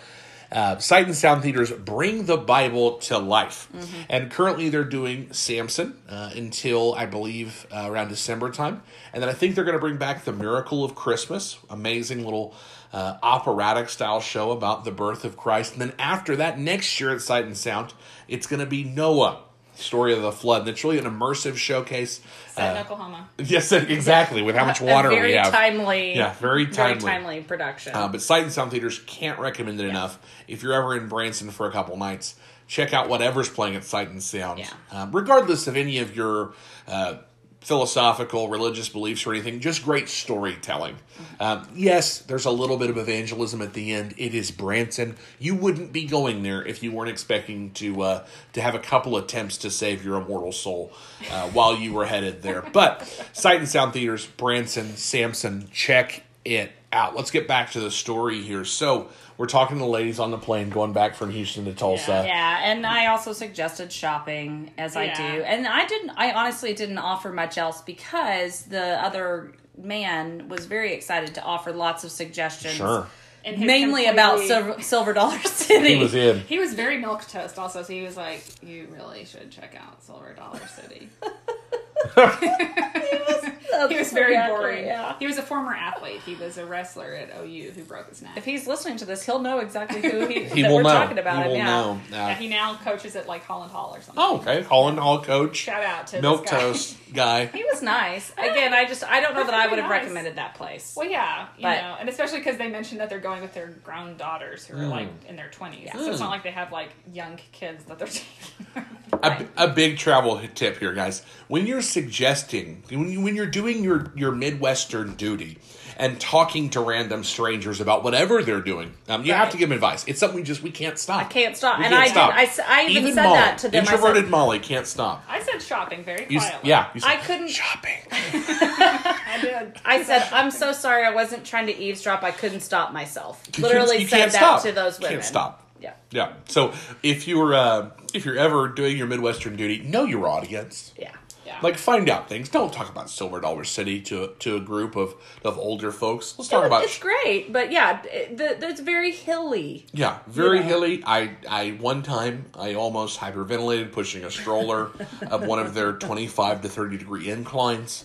[0.52, 3.68] Uh, Sight and Sound Theaters bring the Bible to life.
[4.08, 8.82] And currently they're doing Samson uh, until, I believe, uh, around December time.
[9.12, 12.54] And then I think they're going to bring back The Miracle of Christmas, amazing little
[12.92, 15.72] uh, operatic style show about the birth of Christ.
[15.72, 17.94] And then after that, next year at Sight and Sound,
[18.28, 19.40] it's going to be Noah,
[19.76, 20.66] story of the flood.
[20.68, 22.20] It's really an immersive showcase.
[22.54, 25.50] "Set in Uh, Oklahoma." yes, exactly, with how much water we have.
[25.52, 27.00] Very timely, Yeah, very timely.
[27.00, 27.94] very timely production.
[27.94, 30.18] Uh, but Sight and Sound Theaters can't recommend it enough.
[30.48, 32.34] If you're ever in Branson for a couple nights,
[32.66, 34.58] check out whatever's playing at Sight and Sound.
[34.60, 34.68] Yeah.
[34.90, 36.54] Um, regardless of any of your
[36.88, 37.16] uh,
[37.64, 40.96] philosophical, religious beliefs or anything, just great storytelling.
[41.40, 44.14] Um, yes, there's a little bit of evangelism at the end.
[44.18, 45.16] It is Branson.
[45.38, 49.16] You wouldn't be going there if you weren't expecting to uh, to have a couple
[49.16, 50.92] attempts to save your immortal soul
[51.30, 52.60] uh, while you were headed there.
[52.60, 57.16] But Sight and Sound Theaters, Branson, Samson, check it out.
[57.16, 58.66] Let's get back to the story here.
[58.66, 62.24] So we're talking to the ladies on the plane going back from Houston to Tulsa.
[62.26, 65.22] Yeah, and I also suggested shopping as I do.
[65.22, 70.92] And I didn't I honestly didn't offer much else because the other man was very
[70.94, 72.74] excited to offer lots of suggestions.
[72.74, 73.08] Sure.
[73.44, 75.94] Mainly about Silver, Silver Dollar City.
[75.96, 76.40] He was in.
[76.40, 80.02] He was very milk toast also, so he was like, "You really should check out
[80.02, 81.10] Silver Dollar City."
[82.14, 83.50] he was
[83.88, 84.86] very Exactly, boring.
[84.86, 85.14] yeah.
[85.18, 86.20] He was a former athlete.
[86.24, 88.36] He was a wrestler at OU who broke his neck.
[88.36, 90.92] If he's listening to this, he'll know exactly who he, He that will we're know.
[90.92, 91.48] talking about he him.
[91.50, 91.64] will yeah.
[91.66, 91.90] know.
[91.92, 94.22] Uh, yeah, he now coaches at like Holland Hall or something.
[94.24, 94.62] oh, okay.
[94.62, 96.60] Holland Hall coach, Shout out to milk this guy.
[96.60, 97.46] toast guy.
[97.54, 98.32] He was nice.
[98.38, 100.02] Again, I just I don't know that I would have Nice.
[100.02, 100.94] recommended that place.
[100.96, 103.68] Well, yeah, you But- know, and especially because they mentioned that they're going with their
[103.84, 106.90] grown daughters who are like in their twenties, so it's not like they have like
[107.12, 108.84] young kids that they're taking.
[109.22, 111.22] A, a big travel tip here, guys.
[111.48, 115.58] When you're suggesting, when, you, when you're doing your, your Midwestern duty
[115.96, 119.74] and talking to random strangers about whatever they're doing, um, you have to give them
[119.76, 120.04] advice.
[120.08, 121.20] It's something we just we can't stop.
[121.20, 121.78] I can't stop.
[121.78, 122.30] We and can't I stop.
[122.34, 122.60] did.
[122.66, 123.82] I, I even, said Molly, that to them.
[123.82, 125.24] I said- Introverted Molly can't stop.
[125.28, 126.68] I said shopping very You, quietly.
[126.70, 127.48] yeah, you said, I couldn't.
[127.48, 127.98] shopping.
[128.12, 129.80] I did.
[129.84, 131.04] I said, I'm so sorry.
[131.04, 132.22] I wasn't trying to eavesdrop.
[132.22, 133.42] I couldn't stop myself.
[133.56, 134.62] You Literally you said that stop.
[134.62, 135.14] to those women.
[135.14, 135.60] Can't stop.
[135.80, 135.92] Yeah.
[136.10, 136.32] Yeah.
[136.46, 136.72] So
[137.02, 140.92] if you're uh, if you're ever doing your Midwestern duty, know your audience.
[140.98, 141.12] Yeah.
[141.44, 141.58] Yeah.
[141.62, 142.48] Like find out things.
[142.48, 146.34] Don't talk about Silver Dollar City to to a group of of older folks.
[146.38, 149.86] Let's talk about it's great, but yeah, it, the, it's very hilly.
[149.92, 150.66] Yeah, very know.
[150.66, 151.02] hilly.
[151.06, 154.90] I, I one time I almost hyperventilated pushing a stroller
[155.30, 158.04] up one of their twenty five to thirty degree inclines.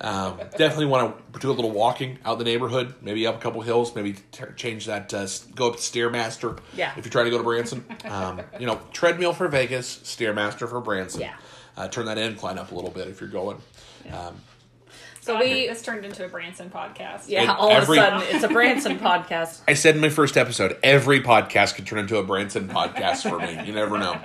[0.00, 3.60] Um, definitely want to do a little walking out the neighborhood, maybe up a couple
[3.60, 6.58] hills, maybe t- change that, uh, go up to Stairmaster.
[6.74, 6.92] Yeah.
[6.96, 10.80] If you're trying to go to Branson, um, you know, treadmill for Vegas, Stairmaster for
[10.80, 11.20] Branson.
[11.20, 11.34] Yeah.
[11.76, 13.58] Uh, turn that incline up a little bit if you're going.
[14.12, 14.36] Um,
[15.22, 17.24] So God, we, this turned into a Branson podcast.
[17.28, 19.60] yeah, And all every- of a sudden it's a Branson podcast.
[19.68, 23.38] I said in my first episode, every podcast could turn into a Branson podcast for
[23.38, 23.66] me.
[23.66, 24.18] You never know.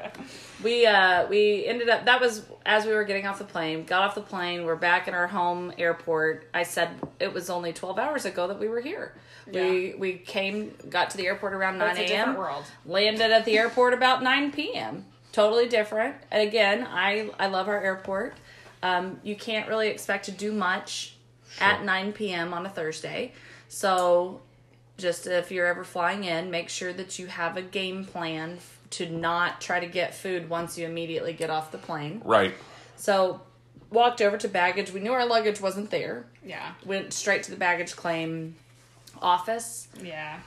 [0.64, 3.84] We uh we ended up that was as we were getting off the plane.
[3.84, 4.64] Got off the plane.
[4.66, 6.48] We're back in our home airport.
[6.54, 9.14] I said it was only twelve hours ago that we were here.
[9.52, 12.38] We we came got to the airport around nine it's a different a.m.
[12.38, 12.64] world.
[12.86, 15.06] Landed at the airport about nine p.m.
[15.36, 16.16] Totally different.
[16.32, 18.36] And again, I I love our airport.
[18.82, 21.18] Um, you can't really expect to do much
[21.60, 22.54] at nine p.m.
[22.54, 23.34] on a Thursday.
[23.68, 24.40] So
[24.98, 28.60] just if you're ever flying in, make sure that you have a game plan
[28.92, 32.22] to not try to get food once you immediately get off the plane.
[32.24, 32.54] Right.
[32.96, 33.42] So,
[33.90, 34.92] walked over to baggage.
[34.94, 36.28] We knew our luggage wasn't there.
[36.46, 36.76] Yeah.
[36.86, 38.56] Went straight to the baggage claim
[39.22, 40.40] office, Yeah.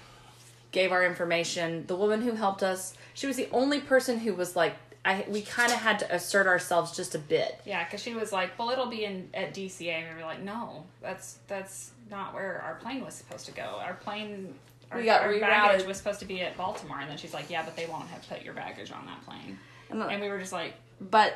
[0.72, 1.86] gave our information.
[1.86, 5.42] The woman who helped us, she was the only person who was like, I we
[5.42, 7.60] kind of had to assert ourselves just a bit.
[7.64, 10.42] Yeah, because she was like, "Well, it'll be in at DCA," and we were like,
[10.42, 13.80] "No, that's that's not where our plane was supposed to go.
[13.82, 14.54] Our plane,
[14.92, 15.40] our, We got our rerouted.
[15.40, 18.06] baggage was supposed to be at Baltimore." And then she's like, "Yeah, but they won't
[18.08, 19.58] have put your baggage on that plane."
[19.90, 21.34] And, And we were just like, but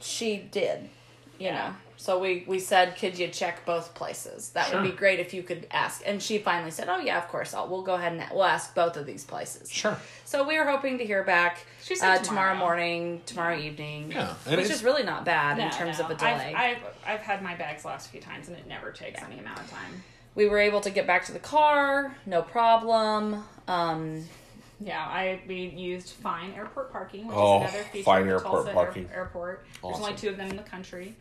[0.00, 0.88] she did,
[1.40, 1.68] you Yeah.
[1.70, 1.74] know.
[1.96, 4.50] So we we said, could you check both places?
[4.50, 6.02] That would be great if you could ask.
[6.06, 7.52] And she finally said, oh yeah, of course.
[7.52, 9.70] I'll, we'll go ahead and we'll ask both of these places.
[9.70, 9.98] Sure.
[10.24, 12.52] So we were hoping to hear back She said uh, tomorrow.
[12.54, 12.56] tomorrow.
[12.58, 14.12] morning, tomorrow evening.
[14.12, 16.06] Yeah, and which it's- is really not bad in terms no.
[16.06, 16.54] of a delay.
[16.56, 19.38] I've, I've I've had my bags lost a few times, and it never takes any
[19.38, 20.02] amount of time.
[20.34, 23.44] we were able to get back to the car, no problem.
[23.68, 24.24] Um,
[24.82, 28.32] Yeah, I we used Fine Airport Parking, which Oh, is another feature Fine of the
[28.32, 29.08] Airport Tulsa Air- parking.
[29.12, 29.66] airport.
[29.82, 31.14] There's only two of them in the country.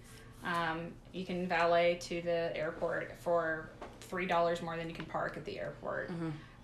[0.44, 3.70] Um, you can valet to the airport for
[4.02, 6.10] three dollars more than you can park at the airport,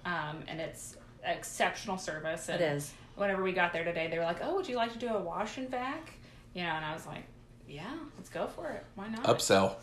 [0.05, 2.47] um, and it's exceptional service.
[2.49, 2.73] And Mm-hmm.
[2.73, 2.93] It is.
[3.15, 5.19] Whenever we got there today, they were like, "Oh, would you like to do a
[5.19, 6.13] wash and vac?"
[6.53, 7.23] You know, and I was like,
[7.67, 8.85] "Yeah, let's go for it.
[8.95, 9.75] Why not?" Upsell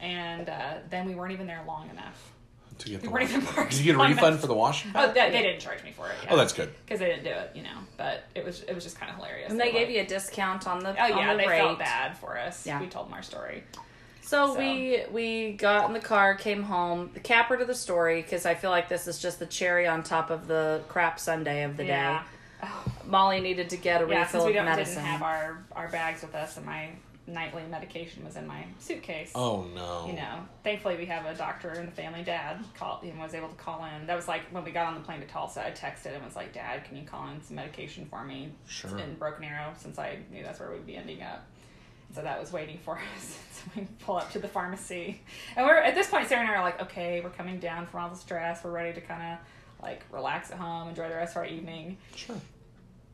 [0.00, 2.32] And uh, then we weren't even there long enough.
[2.78, 3.36] To get the weren't wash.
[3.36, 3.70] even parked.
[3.70, 4.40] Did you get a long refund enough.
[4.40, 4.84] for the wash?
[4.94, 6.14] Oh, they, they didn't charge me for it.
[6.24, 6.30] Yeah.
[6.32, 6.72] Oh, that's good.
[6.84, 7.78] because they didn't do it, you know.
[7.96, 9.50] But it was it was just kind of hilarious.
[9.50, 11.58] and they were gave like- you a discount on the Oh yeah, the they rate.
[11.58, 12.66] felt bad for us.
[12.66, 12.80] Yeah.
[12.80, 13.62] we told them our story.
[14.22, 14.58] So, So.
[14.58, 17.10] we we got in the car, came home.
[17.14, 20.02] The capper to the story because I feel like this is just the cherry on
[20.02, 22.22] top of the crap sundae of the Yeah.
[22.62, 22.68] day.
[23.06, 24.94] Molly needed to get a Yeah, refill since we of don't, medicine.
[24.96, 26.88] didn't have our our bags with us, and my
[27.26, 29.32] nightly medication was in my suitcase.
[29.34, 30.06] Oh no.
[30.06, 33.48] You know, thankfully we have a doctor and the family dad called and was able
[33.48, 34.06] to call in.
[34.06, 35.66] That was like when we got on the plane to Tulsa.
[35.66, 38.98] I texted and was like, "Dad, can you call in some medication for me Sure.
[38.98, 41.44] in Broken Arrow?" Since I knew that's where we'd be ending up.
[42.14, 43.38] So that was waiting for us.
[43.52, 45.20] So we pull up to the pharmacy,
[45.56, 46.28] and we're at this point.
[46.28, 48.62] Sarah and I are like, "Okay, we're coming down from all the stress.
[48.62, 49.38] We're ready to kind of
[49.82, 52.36] like relax at home, enjoy the rest of our evening." Sure.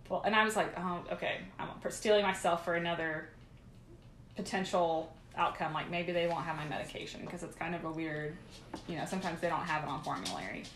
[0.09, 3.29] Well, and I was like, oh, okay, I'm steeling myself for another
[4.43, 5.73] potential outcome.
[5.75, 8.37] Like maybe they won't have my medication because it's kind of a weird,
[8.89, 10.65] you know, sometimes they don't have it on formulary.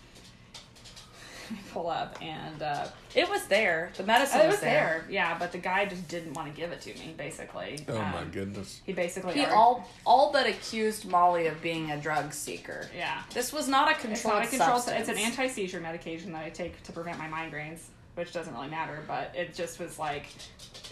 [1.74, 3.90] Pull up and uh, It was there.
[3.98, 6.72] The medicine it was, was there, yeah, but the guy just didn't want to give
[6.72, 7.14] it to me.
[7.18, 8.80] Basically, Oh my Um, goodness.
[8.86, 12.88] He basically He argued- all all but accused Molly of being a drug seeker.
[12.96, 13.22] yeah.
[13.34, 14.82] This was not a It's not a controlled.
[14.84, 15.00] substance.
[15.00, 17.80] It's an anti seizure medication that I take to prevent my migraines,
[18.14, 19.02] which doesn't really matter.
[19.06, 20.26] But it just was like,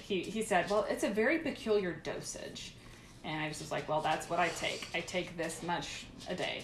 [0.03, 2.75] he he said, well, it's a very peculiar dosage,
[3.25, 4.89] and I just was like, well, that's what I take.
[4.95, 6.63] I take this much a day.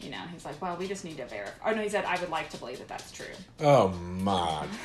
[0.00, 1.70] You know, he's like, well, we just need to verify.
[1.70, 3.26] Oh no, he said, I would like to believe that that's true.
[3.60, 4.66] Oh my.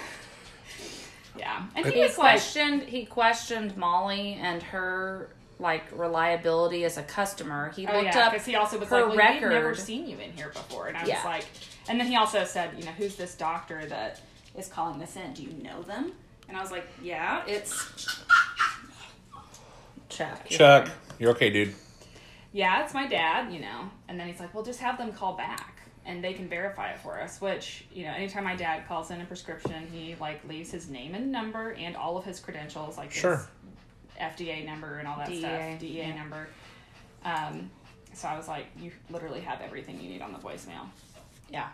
[1.38, 6.97] Yeah, and he He was like, questioned he questioned Molly and her like reliability as
[6.97, 7.71] a customer.
[7.75, 10.08] He Oh looked yeah, up because he also was her like, well, we've never seen
[10.08, 11.15] you in here before, and I Yeah.
[11.17, 11.45] was like,
[11.89, 14.19] and then he also said, you know, who's this doctor that
[14.58, 15.34] is calling this in?
[15.34, 16.12] Do you know them?
[16.48, 18.24] And I was like, yeah, it's
[20.10, 20.46] Chuck.
[20.50, 20.89] Chuck,
[21.20, 21.74] you're okay, dude.
[22.54, 23.89] yeah, it's my dad, you know.
[24.08, 27.00] And then he's like, well, just have them call back and they can verify it
[27.00, 27.41] for us.
[27.41, 31.13] Which, you know, anytime my dad calls in a prescription, he like leaves his name
[31.15, 33.38] and number and all of his credentials, like Sure.
[33.38, 33.48] his
[34.20, 36.15] FDA number and all that DEA, stuff, DEA yeah.
[36.15, 36.48] number.
[37.26, 37.70] Um,
[38.13, 40.88] so I was like, you literally have everything you need on the voicemail.
[41.52, 41.67] Yeah.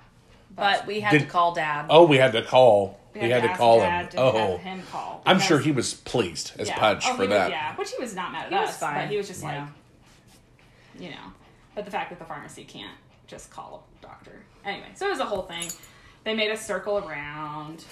[0.56, 1.88] But we had Did- to call dad.
[1.90, 3.00] Oh, we had to call.
[3.14, 4.10] We, had to ask call Dad him.
[4.12, 5.22] to Oh, have him call.
[5.24, 6.80] I'm sure he was pleased as yeah.
[6.80, 7.52] punch Oh, for he was- that.
[7.52, 8.96] yeah, which he was not mad at He was us, fine.
[8.96, 9.60] but he was just Yeah.
[9.60, 9.68] like,
[11.00, 11.34] you know,
[11.76, 14.44] but the fact that the pharmacy can't just call a doctor.
[14.66, 15.70] Anyway, so it was a whole thing.
[16.24, 17.86] They made us circle around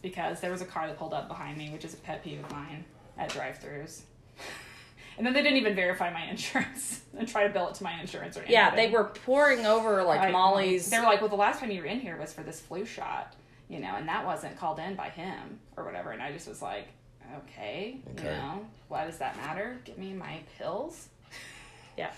[0.00, 2.38] because there was a car that pulled up behind me, which is a pet peeve
[2.44, 2.84] of mine
[3.16, 4.02] at drive-throughs.
[5.18, 8.00] And then they didn't even verify my insurance and try to bill it to my
[8.00, 8.54] insurance or anything.
[8.54, 10.88] yeah, they were poring over like I- Molly's.
[10.88, 12.84] They were like, "Well, the last time you were in here was for this flu
[12.86, 13.34] shot,
[13.68, 16.62] you know, and that wasn't called in by him or whatever." And I just was
[16.62, 16.86] like,
[17.38, 18.24] "Okay, Okay.
[18.24, 19.78] you know, why does that matter?
[19.84, 21.08] Give me my pills."
[21.98, 22.10] yeah,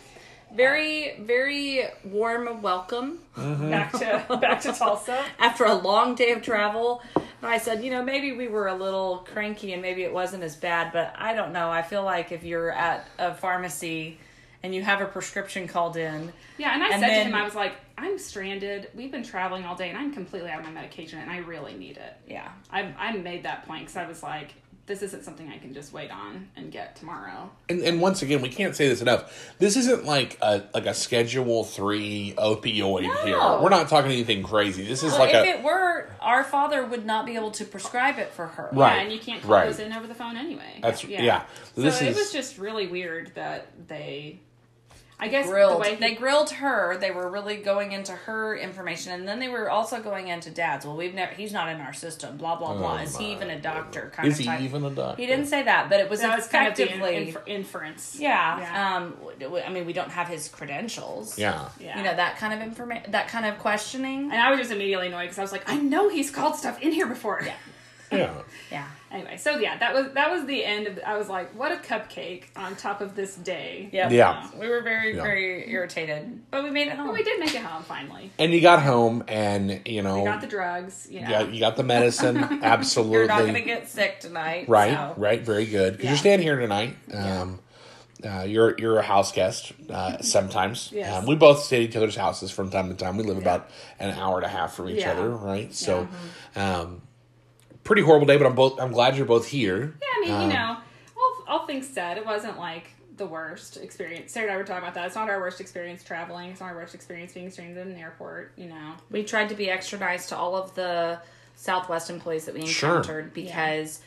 [0.55, 5.25] very very warm welcome Back to back to Tulsa.
[5.39, 7.03] after a long day of travel.
[7.43, 10.57] I said, you know, maybe we were a little cranky and maybe it wasn't as
[10.57, 11.71] bad, but I don't know.
[11.71, 14.19] I feel like if you're at a pharmacy
[14.63, 17.35] and you have a prescription called in, Yeah, and I And said then- to him,
[17.35, 18.91] I was like, "I'm stranded.
[18.95, 21.73] We've been traveling all day, and I'm completely out of my medication, and I really
[21.75, 24.53] need it." yeah, I I made that point because I was like,
[24.87, 28.41] "This isn't something I can just wait on and get tomorrow." And, and once again,
[28.43, 29.55] we can't say this enough.
[29.59, 33.15] This isn't like a like a Schedule Three opioid No.
[33.25, 33.39] here.
[33.63, 34.87] We're not talking anything crazy.
[34.87, 37.65] This is Well, like if a it were, our father would not be able to
[37.65, 38.69] prescribe it for her.
[38.73, 38.97] Right.
[38.97, 39.67] Yeah, and you can't call right.
[39.67, 40.79] those in over the phone anyway.
[40.83, 41.45] That's- yeah.
[41.75, 44.41] So This it is- was just really weird that they,
[45.21, 45.75] I guess, grilled.
[45.75, 46.97] the way he, they grilled her.
[46.99, 50.87] They were really going into her information, and then they were also going into Dad's.
[50.87, 51.33] Well, we've never.
[51.35, 52.37] He's not in our system.
[52.37, 52.97] Blah blah blah.
[52.99, 54.11] Is he Oh even a doctor?
[54.15, 54.61] Kind is of he type.
[54.63, 55.21] even a doctor?
[55.21, 57.17] He didn't say that, but it was that was kind of the effectively.
[57.17, 58.17] in, infer- inference.
[58.19, 58.59] yeah.
[58.61, 58.97] Yeah.
[58.97, 59.11] Um.
[59.21, 61.39] w- w- I mean, we don't have his credentials.
[61.39, 61.69] Yeah.
[61.79, 61.99] Yeah.
[61.99, 63.13] You know that kind of information.
[63.13, 64.31] That kind of questioning.
[64.31, 66.81] And I was just immediately annoyed because I was like, I know he's called stuff
[66.83, 67.41] in here before.
[67.45, 67.55] Yeah.
[68.13, 68.35] Yeah.
[68.71, 68.87] Yeah.
[69.13, 71.01] Anyway, so yeah, that was that was the end of.
[71.05, 73.89] I was like, what a cupcake on top of this day.
[73.93, 74.13] Yep.
[74.13, 74.49] Yeah.
[74.57, 75.23] We were very Yeah.
[75.23, 77.09] very irritated, but we made it home.
[77.09, 78.31] But we did make it home finally.
[78.39, 81.09] And you got home, and you know, We got the drugs.
[81.11, 81.27] You know.
[81.27, 82.37] you got, you got the medicine.
[82.63, 83.17] Absolutely.
[83.19, 84.69] You're not gonna get sick tonight.
[84.69, 85.93] Right, so- right, very good.
[85.95, 86.11] Because Yeah.
[86.11, 86.95] you're staying here tonight.
[87.13, 87.59] Um,
[88.25, 90.91] uh, you're you're a house guest uh, sometimes.
[90.95, 91.13] Yes.
[91.17, 93.17] Um, we both stay at each other's houses from time to time.
[93.17, 95.13] We live about an hour and a half from each Yeah.
[95.13, 95.75] other, right?
[95.75, 96.07] So,
[96.55, 97.01] um,
[97.85, 98.37] pretty horrible day.
[98.37, 98.81] But I'm both.
[98.81, 99.95] I'm glad you're both here.
[100.01, 100.77] Yeah, I mean, Um, you know,
[101.17, 104.33] all, all things said, it wasn't like the worst experience.
[104.33, 105.07] Sarah and I were talking about that.
[105.07, 106.51] It's not our worst experience traveling.
[106.51, 108.53] It's not our worst experience being stranded in an airport.
[108.57, 108.95] You know.
[109.11, 111.21] we tried to be extra nice to all of the
[111.57, 112.97] Southwest employees that we Sure.
[112.99, 114.01] encountered because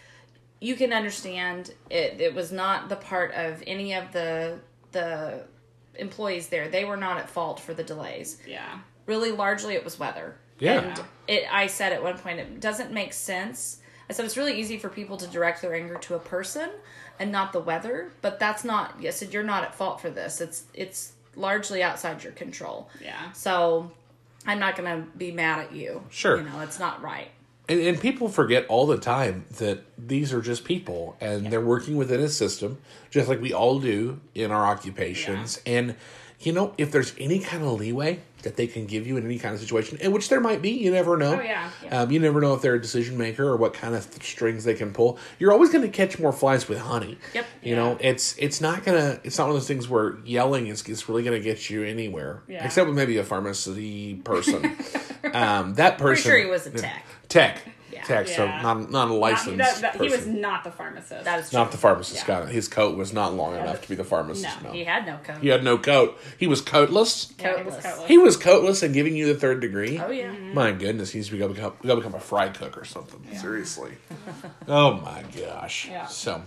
[0.60, 2.20] you can understand it.
[2.22, 4.60] It was not the part of any of the
[4.94, 5.44] the
[5.96, 6.68] employees there.
[6.70, 8.40] They were not at fault for the delays.
[8.48, 8.80] Yeah.
[9.06, 10.36] Really, largely it was weather.
[10.64, 10.82] Yeah.
[10.82, 11.44] And it.
[11.52, 13.80] I said at one point it doesn't make sense.
[14.10, 16.70] I said it's really easy for people to direct their anger to a person
[17.20, 18.96] and not the weather, but that's not.
[19.06, 20.42] I said you're not at fault for this.
[20.42, 22.90] It's it's largely outside your control.
[23.02, 23.32] Yeah.
[23.34, 23.92] So
[24.46, 26.04] I'm not going to be mad at you.
[26.10, 26.38] Sure.
[26.38, 27.30] You know, it's not right.
[27.70, 31.96] And, and people forget all the time that these are just people and they're working
[31.96, 32.78] within a system,
[33.10, 35.62] just like we all do in our occupations.
[35.66, 35.96] And,
[36.46, 39.40] you know, if there's any kind of leeway that they can give you in any
[39.40, 41.40] kind of situation, and which there might be, you never know.
[41.40, 41.70] Oh, yeah.
[41.92, 44.74] Um, you never know if they're a decision maker or what kind of strings they
[44.74, 45.18] can pull.
[45.40, 47.18] You're always going to catch more flies with honey.
[47.34, 47.46] Yep.
[47.62, 50.84] You know, it's it's not gonna it's not one of those things where yelling is,
[50.90, 52.44] is really gonna get you anywhere.
[52.48, 52.66] Yeah.
[52.66, 54.66] Except with maybe a pharmacy person.
[55.34, 57.06] um, that person Pretty sure he was a tech.
[57.30, 57.62] Tech.
[57.94, 58.04] Yeah.
[58.04, 61.24] Tech, so not, not a Not- licensed that- that- he was not the pharmacist.
[61.24, 61.60] That is true.
[61.60, 62.42] not the pharmacist Yeah.
[62.42, 62.46] guy.
[62.52, 64.62] His coat was not long enough to be the pharmacist.
[64.64, 65.38] No, No, He had no coat.
[65.42, 66.20] He had no coat.
[66.38, 67.32] He was coatless.
[67.40, 67.84] yeah, he was coatless.
[67.94, 68.08] coatless.
[68.08, 70.00] He was coatless and giving you the third degree.
[70.04, 70.32] Oh yeah.
[70.32, 73.20] My goodness, he's to become, we gotta become a fry cook or something.
[73.38, 73.92] Seriously.
[74.68, 75.88] oh my gosh.
[75.90, 76.06] Yeah.
[76.08, 76.42] So,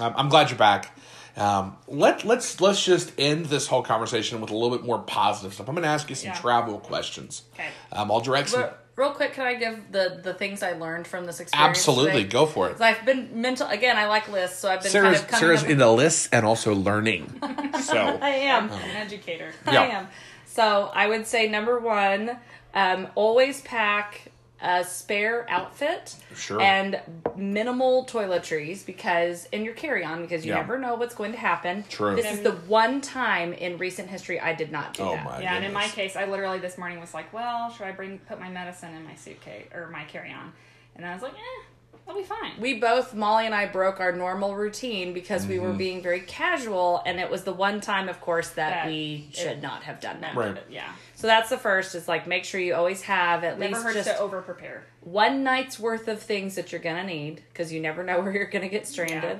[0.00, 0.96] um, I'm glad you're back.
[1.36, 5.54] Um, let let's let's just end this whole conversation with a little bit more positive
[5.54, 5.68] stuff.
[5.68, 6.34] I'm going to ask you some Yeah.
[6.34, 7.42] travel questions.
[7.54, 7.68] Okay.
[7.92, 8.62] Um, I'll direct some.
[8.62, 11.78] But real quick, can I give the the things I learned from this experience?
[11.78, 12.32] Absolutely, today?
[12.32, 12.80] go for it.
[12.80, 13.96] I've been mental again.
[13.96, 16.44] I like lists, so I've been Sarah's kind of coming Sarah's up- into lists and
[16.44, 17.40] also learning.
[17.78, 18.70] So I am.
[18.70, 19.52] An educator.
[19.66, 19.82] Yeah.
[19.82, 20.08] I am.
[20.46, 22.36] So I would say number one,
[22.74, 26.60] um, always pack a spare outfit Sure.
[26.60, 27.00] and
[27.36, 30.58] minimal toiletries because in your carry on because you Yeah.
[30.58, 31.84] never know what's going to happen.
[31.88, 32.16] True.
[32.16, 35.24] This is the one time in recent history I did not do Oh that.
[35.24, 37.92] my Yeah, and in my case, I literally this morning was like, well, should I
[37.92, 40.52] bring put my medicine in my suitcase or my carry on?
[40.96, 41.62] And I was like, eh,
[42.08, 42.52] that'll be fine.
[42.60, 45.64] We both, Molly and I, broke our normal routine because we Mm-hmm.
[45.66, 49.28] were being very casual, and it was the one time, of course, that, That we
[49.30, 50.34] it- should not have done that.
[50.34, 50.56] Right.
[50.70, 50.90] Yeah.
[51.14, 51.94] So that's the first.
[51.94, 54.84] Is like make sure you always have at Never least hurts just to over prepare.
[55.02, 58.46] one night's worth of things that you're gonna need because you never know where you're
[58.46, 59.38] gonna get stranded.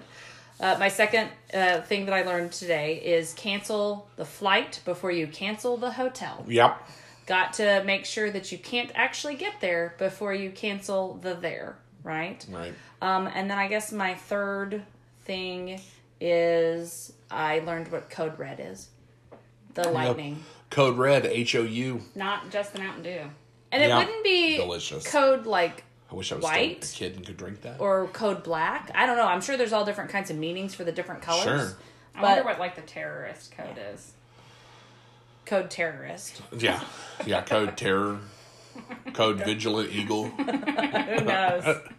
[0.61, 5.29] Uh, my second uh, thing that I learned today is cancel the flight before you
[5.29, 6.89] cancel the hotel Yep.
[7.27, 11.77] got to make sure that you can't actually get there before you cancel the there,
[12.09, 12.45] right?
[12.51, 12.75] Right.
[13.03, 14.83] Um, and then I guess my third
[15.23, 15.81] thing
[16.21, 18.89] is I learned what code red is.
[19.75, 20.43] The lightning.
[20.71, 22.01] Code Red, H O U.
[22.17, 23.21] Not just the Mountain Dew.
[23.71, 25.07] And it wouldn't be Delicious.
[25.07, 26.83] code like I wish I was White?
[26.85, 27.81] still a kid and could drink that.
[27.81, 28.91] or code black.
[28.95, 29.27] I don't know.
[29.27, 31.45] I'm sure there's all different kinds of meanings for the different colors.
[31.45, 31.77] Sure.
[32.15, 34.13] I But- wonder what like the terrorist code is.
[35.47, 36.43] Code terrorist.
[36.59, 36.81] Yeah.
[37.27, 38.19] Yeah, Code Terror.
[39.15, 40.27] Code Vigilant Eagle.
[40.27, 40.45] Who
[41.25, 41.77] knows?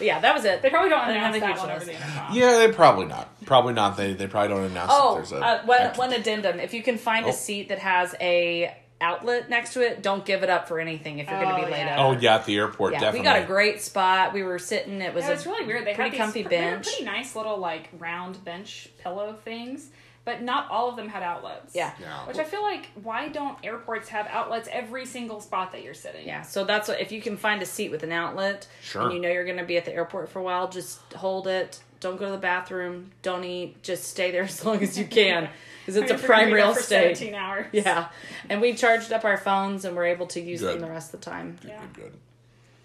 [0.00, 0.62] But yeah, that was it.
[0.62, 2.34] They probably don't announce have that one over the intercom.
[2.34, 3.28] Yeah, they probably not.
[3.44, 3.96] Probably not.
[3.98, 6.58] They they probably don't announce Oh, that there's a uh, one, one addendum.
[6.58, 7.28] If you can find Oh.
[7.28, 11.18] a seat that has a outlet next to it, don't give it up for anything
[11.20, 12.02] if you're going to Oh, be late yeah.
[12.04, 13.20] Oh yeah, at the airport, yeah, definitely.
[13.20, 14.32] we got a great spot.
[14.34, 15.00] We were sitting.
[15.02, 15.86] It was, Yeah, a it's really weird.
[15.86, 16.86] They pretty had comfy these, they were bench.
[16.86, 19.88] pretty nice little like round bench pillow things,
[20.24, 21.74] but not all of them had outlets.
[21.74, 21.92] Yeah.
[22.00, 22.26] Yeah.
[22.26, 26.26] Which I feel like why don't airports have outlets every single spot that you're sitting?
[26.26, 29.02] Yeah, so that's what if you can find a seat with an outlet Sure.
[29.02, 31.46] and you know you're going to be at the airport for a while, just hold
[31.48, 31.80] it.
[32.00, 33.10] Don't go to the bathroom.
[33.22, 33.82] Don't eat.
[33.82, 35.48] Just stay there as long as you can
[35.80, 37.16] because it's I mean, a if you're gonna prime real estate.
[37.16, 37.66] 17 hours.
[37.72, 38.08] Yeah,
[38.48, 41.20] and we charged up our phones and we're able to use them the rest of
[41.20, 41.58] the time.
[41.66, 41.80] Yeah.
[41.94, 42.12] Good, good.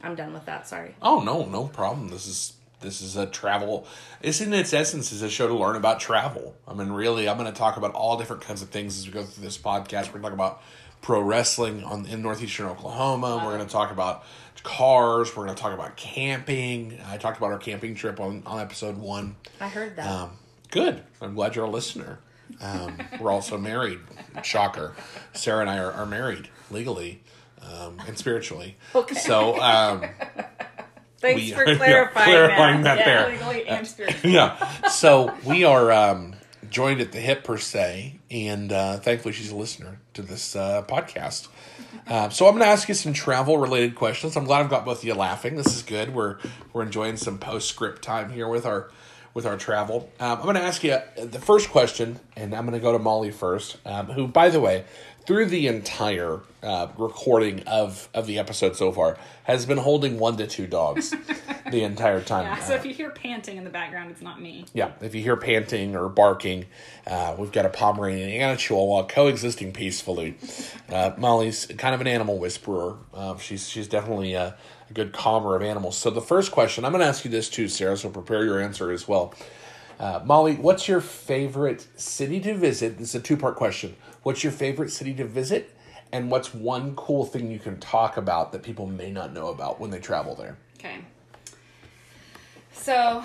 [0.03, 0.67] I'm done with that.
[0.67, 0.95] Sorry.
[1.01, 2.09] Oh no, no problem.
[2.09, 3.87] This is this is a travel.
[4.21, 6.55] This in its essence is a show to learn about travel.
[6.67, 9.13] I mean, really, I'm going to talk about all different kinds of things as we
[9.13, 10.07] go through this podcast.
[10.07, 10.61] We're going to talk about
[11.01, 13.41] pro wrestling on in northeastern Oklahoma.
[13.43, 14.25] We're going to talk about
[14.63, 15.35] cars.
[15.35, 16.99] We're going to talk about camping.
[17.07, 19.35] I talked about our camping trip on on episode one.
[19.59, 20.07] I heard that.
[20.07, 20.31] Um,
[20.71, 21.03] good.
[21.21, 22.19] I'm glad you're a listener.
[22.61, 23.99] Um, we're also married.
[24.43, 24.95] Shocker.
[25.33, 27.21] Sarah and I are, are married legally
[27.61, 28.75] um, and spiritually.
[28.93, 29.15] Okay.
[29.15, 29.55] So.
[31.25, 32.97] Thanks we- for yeah, clarifying, clarifying that.
[32.97, 33.31] that Yeah, there.
[33.31, 34.33] legally and spiritually.
[34.35, 34.87] yeah.
[34.89, 36.35] So we are um,
[36.69, 40.83] joined at the hip per se, and uh, thankfully she's a listener to this uh,
[40.87, 41.47] podcast.
[42.07, 44.35] Uh, so I'm going to ask you some travel related questions.
[44.35, 45.55] I'm glad I've got both of you laughing.
[45.55, 46.13] This is good.
[46.13, 46.37] We're
[46.73, 48.89] we're enjoying some postscript time here with our
[49.33, 50.09] with our travel.
[50.19, 52.99] Um, I'm going to ask you the first question, and I'm going to go to
[52.99, 53.77] Molly first.
[53.85, 54.85] Um, who, by the way,
[55.25, 60.37] through the entire uh, recording of of the episode so far, has been holding one
[60.37, 61.13] to two dogs
[61.71, 62.45] the entire time.
[62.45, 64.65] Yeah, so Uh, if you hear panting in the background, it's not me.
[64.73, 66.65] yeah, if you hear panting or barking,
[67.07, 70.37] uh, we've got a Pomeranian and a Chihuahua coexisting peacefully.
[70.89, 72.97] Uh, Molly's kind of an animal whisperer.
[73.13, 74.55] Uh, she's she's definitely a,
[74.89, 75.97] a good calmer of animals.
[75.97, 77.97] So the first question, I'm going to ask you this too, Sarah.
[77.97, 79.33] So prepare your answer as well.
[79.97, 82.97] Uh, Molly, what's your favorite city to visit?
[82.97, 83.95] This is a two part question.
[84.25, 85.77] What's your favorite city to visit?
[86.11, 89.79] And what's one cool thing you can talk about that people may not know about
[89.79, 90.57] when they travel there?
[90.79, 90.97] Okay.
[92.73, 93.23] So,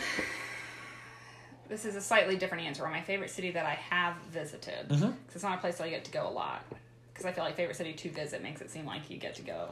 [1.70, 2.86] this is a slightly different answer.
[2.86, 5.12] My favorite city that I have visited, because Mm-hmm.
[5.34, 6.62] it's not a place that I get to go a lot.
[7.14, 9.42] Because I feel like favorite city to visit makes it seem like you get to
[9.42, 9.70] go.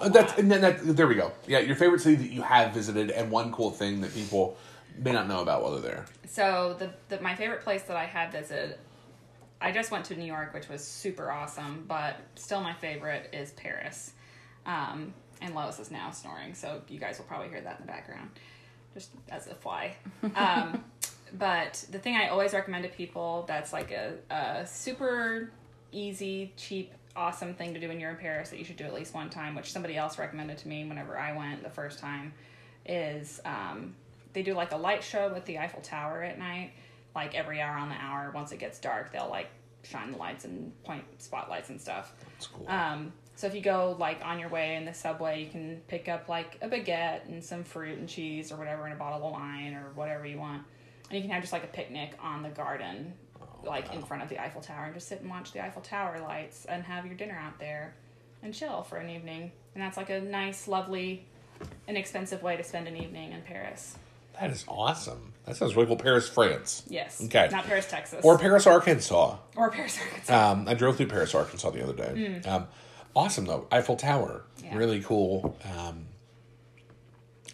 [0.00, 1.32] Uh, that's and then that, there we go.
[1.48, 4.56] Yeah, your favorite city that you have visited, and one cool thing that people
[4.96, 6.04] may not know about while they're there.
[6.28, 8.78] So the, the my favorite place that I had visited,
[9.60, 13.50] I just went to New York, which was super awesome, but still my favorite is
[13.52, 14.12] Paris.
[14.64, 17.92] Um, and Lois is now snoring, so you guys will probably hear that in the
[17.92, 18.30] background,
[18.94, 19.96] just as a fly.
[20.34, 20.84] Um,
[21.38, 25.50] but the thing I always recommend to people that's like a, a super
[25.92, 28.94] easy, cheap, awesome thing to do when you're in Paris that you should do at
[28.94, 32.32] least one time, which somebody else recommended to me whenever I went the first time,
[32.86, 33.94] is um,
[34.32, 36.72] they do like a light show with the Eiffel Tower at night,
[37.14, 38.30] like every hour on the hour.
[38.34, 39.48] Once it gets dark, they'll like
[39.82, 42.12] shine the lights and point spotlights and stuff.
[42.34, 42.68] That's cool.
[42.68, 46.08] Um, so if you go like on your way in the subway, you can pick
[46.08, 49.32] up like a baguette and some fruit and cheese or whatever and a bottle of
[49.32, 50.62] wine or whatever you want.
[51.08, 53.14] And you can have just like a picnic on the garden,
[53.64, 56.20] like in front of the Eiffel Tower, and just sit and watch the Eiffel Tower
[56.20, 57.94] lights and have your dinner out there
[58.42, 59.52] and chill for an evening.
[59.74, 61.26] And that's like a nice, lovely,
[61.88, 63.96] inexpensive way to spend an evening in Paris.
[64.38, 65.32] That is awesome.
[65.46, 65.96] That sounds really cool.
[65.96, 67.22] Paris, France, Yes.
[67.24, 67.48] Okay.
[67.50, 68.20] Not Paris, Texas.
[68.24, 69.36] or Paris, Arkansas.
[69.56, 70.50] or Paris, Arkansas.
[70.52, 72.40] Um, I drove through Paris, Arkansas the other day.
[72.46, 72.68] Um,
[73.16, 74.76] awesome though, Eiffel Tower, Yeah.
[74.76, 75.56] really cool.
[75.76, 76.06] Um,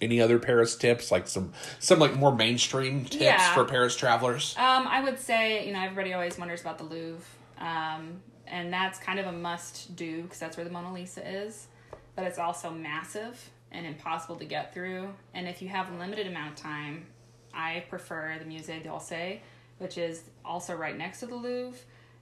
[0.02, 1.10] any other Paris tips?
[1.10, 3.54] Like some some like more mainstream tips Yeah.
[3.54, 4.54] for Paris travelers?
[4.58, 7.24] Um, I would say, you know, everybody always wonders about the Louvre.
[7.58, 11.66] Um, and that's kind of a must do because that's where the Mona Lisa is.
[12.14, 15.08] But it's also massive and impossible to get through.
[15.34, 17.06] And if you have a limited amount of time,
[17.52, 19.40] I prefer the Musée d'Orsay,
[19.78, 21.78] which is also right next to the Louvre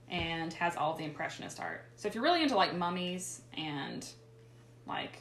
[0.09, 1.85] and has all of the Impressionist art.
[1.95, 4.05] So if you're really into like mummies and
[4.87, 5.17] like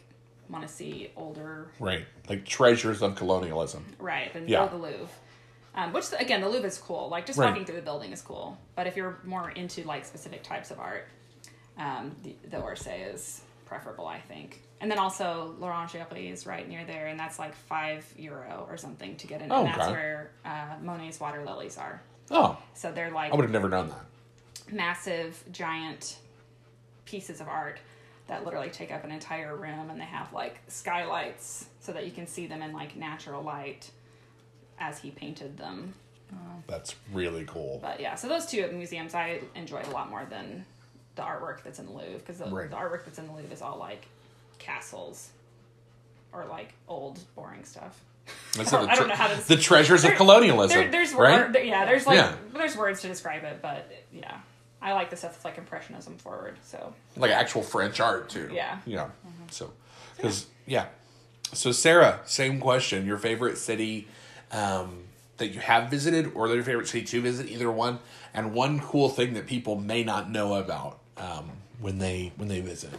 [0.48, 3.84] want to see older Right, like treasures of colonialism.
[3.98, 4.60] Right, then Yeah.
[4.66, 5.08] go to the Louvre.
[5.76, 7.08] Um, which again, the Louvre is cool.
[7.08, 7.48] Like just Right.
[7.48, 8.58] walking through the building is cool.
[8.76, 11.08] But if you're more into like specific types of art,
[11.78, 14.62] um, the, the Orsay is preferable, I think.
[14.84, 19.16] And then also l'Orangerie is right near there, and that's like five euro or something
[19.16, 19.50] to get in.
[19.50, 19.92] Oh, and that's okay.
[19.92, 22.02] where uh, Monet's water lilies are.
[22.30, 24.04] Oh, So they're like I would have never known that.
[24.70, 26.18] massive, giant
[27.06, 27.80] pieces of art
[28.26, 32.12] that literally take up an entire room, and they have like skylights so that you
[32.12, 33.90] can see them in like natural light
[34.78, 35.94] as he painted them.
[36.66, 37.78] That's really cool.
[37.80, 40.66] But yeah, so those two museums I enjoyed a lot more than
[41.14, 42.68] the artwork that's in the Louvre because the, Right.
[42.68, 44.08] the artwork that's in the Louvre is all like
[44.64, 45.30] castles
[46.32, 48.00] or like old boring stuff.
[48.56, 50.78] That's I don't- the, I don't know how to- the treasures of colonialism.
[50.80, 51.40] There, there's right?
[51.42, 52.34] word, there- yeah, there's like Yeah.
[52.52, 54.38] there's words to describe it, but yeah,
[54.82, 56.56] I like the stuff that's like impressionism forward.
[56.64, 58.48] So like actual French art too.
[58.52, 58.78] Yeah.
[58.86, 59.10] You know,
[59.50, 59.72] so
[60.16, 60.86] because yeah.
[61.52, 63.06] So Sarah, same question.
[63.06, 64.08] Your favorite city
[64.50, 65.04] um,
[65.36, 67.98] that you have visited, or your favorite city to visit, either one,
[68.32, 71.50] and one cool thing that people may not know about um,
[71.80, 72.90] when they when they visit.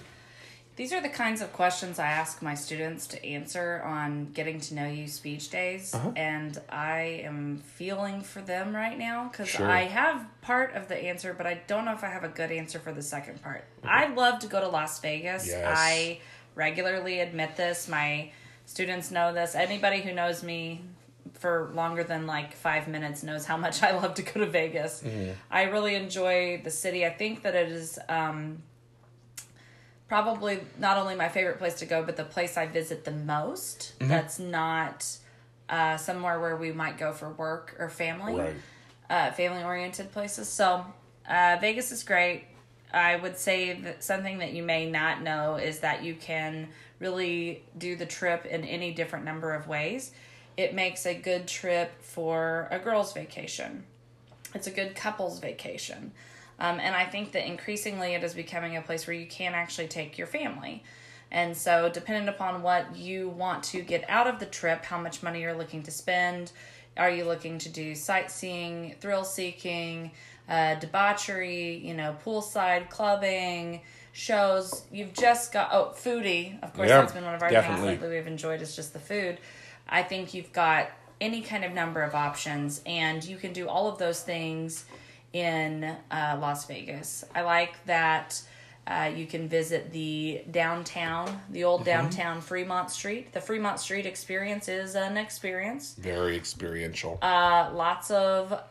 [0.75, 4.75] These are the kinds of questions I ask my students to answer on getting to
[4.75, 6.11] know you speech days, Uh-huh.
[6.17, 9.69] and I am feeling for them right now because Sure.
[9.71, 12.51] I have part of the answer, but I don't know if I have a good
[12.51, 13.63] answer for the second part.
[13.77, 13.89] Mm-hmm.
[13.89, 15.47] I love to go to Las Vegas.
[15.47, 15.63] Yes.
[15.65, 16.19] I
[16.55, 17.87] regularly admit this.
[17.87, 18.31] My
[18.65, 19.55] students know this.
[19.55, 20.81] Anybody who knows me
[21.33, 25.01] for longer than like five minutes knows how much I love to go to Vegas.
[25.03, 25.31] Mm-hmm.
[25.49, 27.05] I really enjoy the city.
[27.05, 27.97] I think that it is.
[28.09, 28.61] Um,
[30.07, 33.93] probably not only my favorite place to go, but the place I visit the most.
[33.99, 34.09] Mm-hmm.
[34.09, 35.05] That's not
[35.69, 38.55] uh, somewhere where we might go for work or family, Right.
[39.09, 40.47] uh, family oriented places.
[40.47, 40.85] So
[41.29, 42.45] uh, Vegas is great.
[42.93, 47.63] I would say that something that you may not know is that you can really
[47.77, 50.11] do the trip in any different number of ways.
[50.55, 53.83] It makes a good trip for a girl's vacation
[54.55, 56.13] it's a good couples vacation.
[56.59, 59.87] Um, and I think that increasingly it is becoming a place where you can actually
[59.87, 60.83] take your family.
[61.31, 65.21] And so, depending upon what you want to get out of the trip, how much
[65.23, 66.51] money you're looking to spend,
[66.97, 70.11] are you looking to do sightseeing, thrill seeking,
[70.47, 73.81] uh, debauchery, you know, poolside clubbing,
[74.13, 74.83] shows?
[74.91, 76.61] You've just got, oh, foodie.
[76.63, 77.87] Of course, Yeah, that's been one of our definitely.
[77.89, 79.39] things lately we've enjoyed is just the food.
[79.89, 80.89] I think you've got
[81.19, 84.85] any kind of number of options, and you can do all of those things
[85.35, 87.25] in uh, Las Vegas.
[87.35, 88.41] I like that
[88.87, 93.33] uh, you can visit the downtown, the old downtown Fremont Street.
[93.33, 95.93] The Fremont Street experience is an experience.
[95.99, 97.19] Very experiential.
[97.21, 98.61] Uh, lots of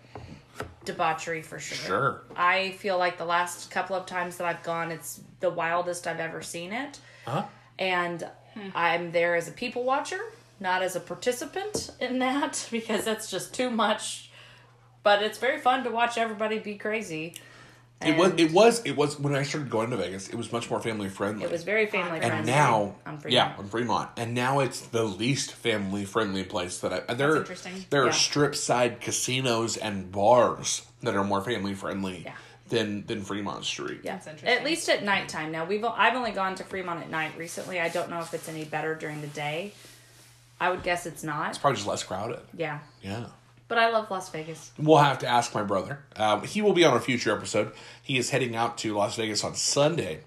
[0.86, 1.76] debauchery for sure.
[1.76, 2.22] Sure.
[2.34, 6.20] I feel like the last couple of times that I've gone, it's the wildest I've
[6.20, 6.98] ever seen it.
[7.26, 7.44] huh?
[7.78, 8.26] And
[8.74, 10.20] I'm there as a people watcher,
[10.60, 14.30] not as a participant in that, because that's just too much.
[15.04, 17.34] But it's very fun to watch everybody be crazy.
[18.04, 18.32] It was.
[18.36, 18.82] It was.
[18.84, 20.28] It was when I started going to Vegas.
[20.28, 21.44] It was much more family friendly.
[21.44, 22.38] It was very family friendly.
[22.38, 23.32] and now, on Fremont.
[23.32, 27.02] yeah, on Fremont, and now it's the least family friendly place that I.
[27.08, 27.84] and There, interesting.
[27.90, 32.32] there are strip side casinos and bars that are more family friendly Yeah.
[32.68, 34.00] than than Fremont Street.
[34.02, 34.58] Yeah, That's interesting.
[34.58, 35.50] at least at nighttime.
[35.52, 37.80] Now we've I've only gone to Fremont at night recently.
[37.80, 39.72] I don't know if it's any better during the day.
[40.60, 41.50] I would guess it's not.
[41.50, 42.40] It's probably just less crowded.
[42.54, 43.26] Yeah, Yeah.
[43.68, 44.72] But I love Las Vegas.
[44.78, 46.00] We'll have to ask my brother.
[46.16, 47.72] Um, he will be on a future episode.
[48.02, 50.20] He is heading out to Las Vegas on Sunday.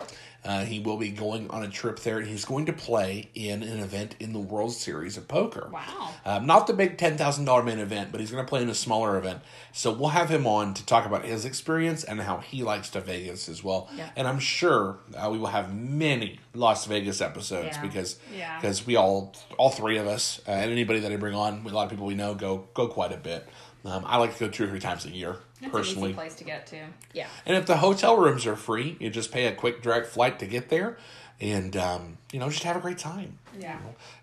[0.45, 3.63] Uh, he will be going on a trip there, and he's going to play in
[3.63, 5.69] an event in the World Series of Poker.
[5.73, 6.11] Wow.
[6.25, 8.69] Um, not the big ten thousand dollar main event, but he's going to play in
[8.69, 9.41] a smaller event.
[9.73, 13.01] So we'll have him on to talk about his experience and how he likes to
[13.01, 13.89] Vegas as well.
[13.97, 14.09] Yeah.
[14.15, 17.81] And I'm sure uh, we will have many Las Vegas episodes Yeah.
[17.81, 18.59] because Yeah.
[18.61, 21.69] because we all all three of us uh, and anybody that I bring on, a
[21.69, 23.45] lot of people we know go go quite a bit.
[23.83, 26.05] Um, I like to go two or three times a year It's personally.
[26.05, 26.77] an easy place to get to.
[27.13, 30.37] Yeah, And if the hotel rooms are free, you just pay a quick direct flight
[30.39, 30.97] to get there,
[31.41, 33.39] and um, you know just have a great time.
[33.59, 33.77] Yeah.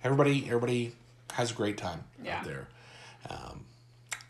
[0.04, 0.94] Everybody, everybody
[1.32, 2.38] has a great time Yeah.
[2.38, 2.68] out there.
[3.28, 3.64] Um,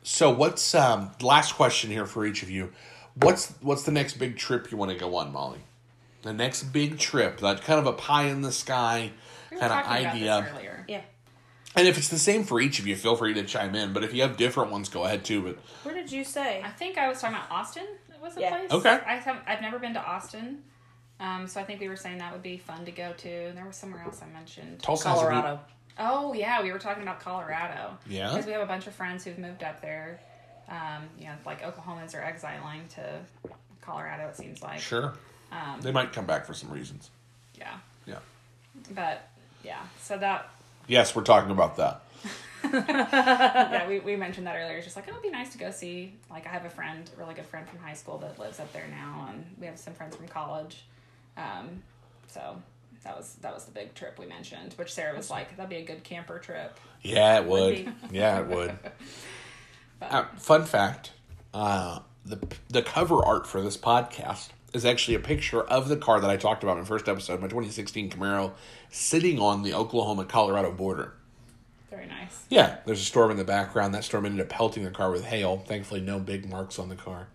[0.02, 2.72] so, what's um, last question here for each of you?
[3.14, 5.60] What's what's the next big trip you want to go on, Molly?
[6.22, 9.12] The next big trip, that kind of a pie in the sky
[9.50, 10.40] We kind of talking about idea.
[10.42, 10.84] this earlier.
[10.88, 11.00] yeah.
[11.76, 13.92] And if it's the same for each of you, feel free to chime in.
[13.92, 15.42] But if you have different ones, go ahead too.
[15.42, 16.62] But Where did you say?
[16.62, 17.86] I think I was talking about Austin.
[18.10, 18.50] It was a Yeah.
[18.50, 18.70] place?
[18.70, 19.00] Okay.
[19.06, 20.62] I have I've never been to Austin,
[21.20, 23.28] um, so I think we were saying that would be fun to go to.
[23.28, 24.80] And there was somewhere else I mentioned.
[24.82, 25.60] Tulsa has a neat- Colorado.
[25.98, 27.98] Oh yeah, we were talking about Colorado.
[28.08, 28.30] Yeah?
[28.30, 30.20] because we have a bunch of friends who've moved up there.
[30.68, 33.20] Um, you know, like Oklahomans are exiling to
[33.80, 34.28] Colorado.
[34.28, 34.80] It seems like.
[34.80, 35.12] Sure,
[35.52, 37.10] Um, they might come back for some reasons.
[37.58, 38.18] yeah, Yeah.
[38.92, 39.28] but
[39.62, 40.48] yeah, so that
[40.86, 42.02] Yes, we're talking about that.
[42.64, 44.76] yeah, we, we mentioned that earlier.
[44.76, 46.14] It's just like, oh, it'd be nice to go see.
[46.30, 48.72] Like, I have a friend, a really good friend from high school that lives up
[48.72, 50.84] there now, and we have some friends from college.
[51.36, 51.82] Um,
[52.28, 52.56] so
[53.04, 55.76] that was that was the big trip we mentioned, which Sarah was like, "That'd be
[55.76, 57.92] a good camper trip." Yeah, it would.
[58.10, 58.78] yeah, it would.
[60.02, 61.12] Uh, fun fact:
[61.54, 66.20] uh, the the cover art for this podcast is actually a picture of the car
[66.20, 68.52] that I talked about in the first episode, my 2016 Camaro,
[68.90, 71.14] sitting on the Oklahoma Colorado border.
[71.90, 72.44] Very nice.
[72.50, 73.94] Yeah, there's a storm in the background.
[73.94, 75.58] That storm ended up pelting the car with hail.
[75.58, 77.28] Thankfully, no big marks on the car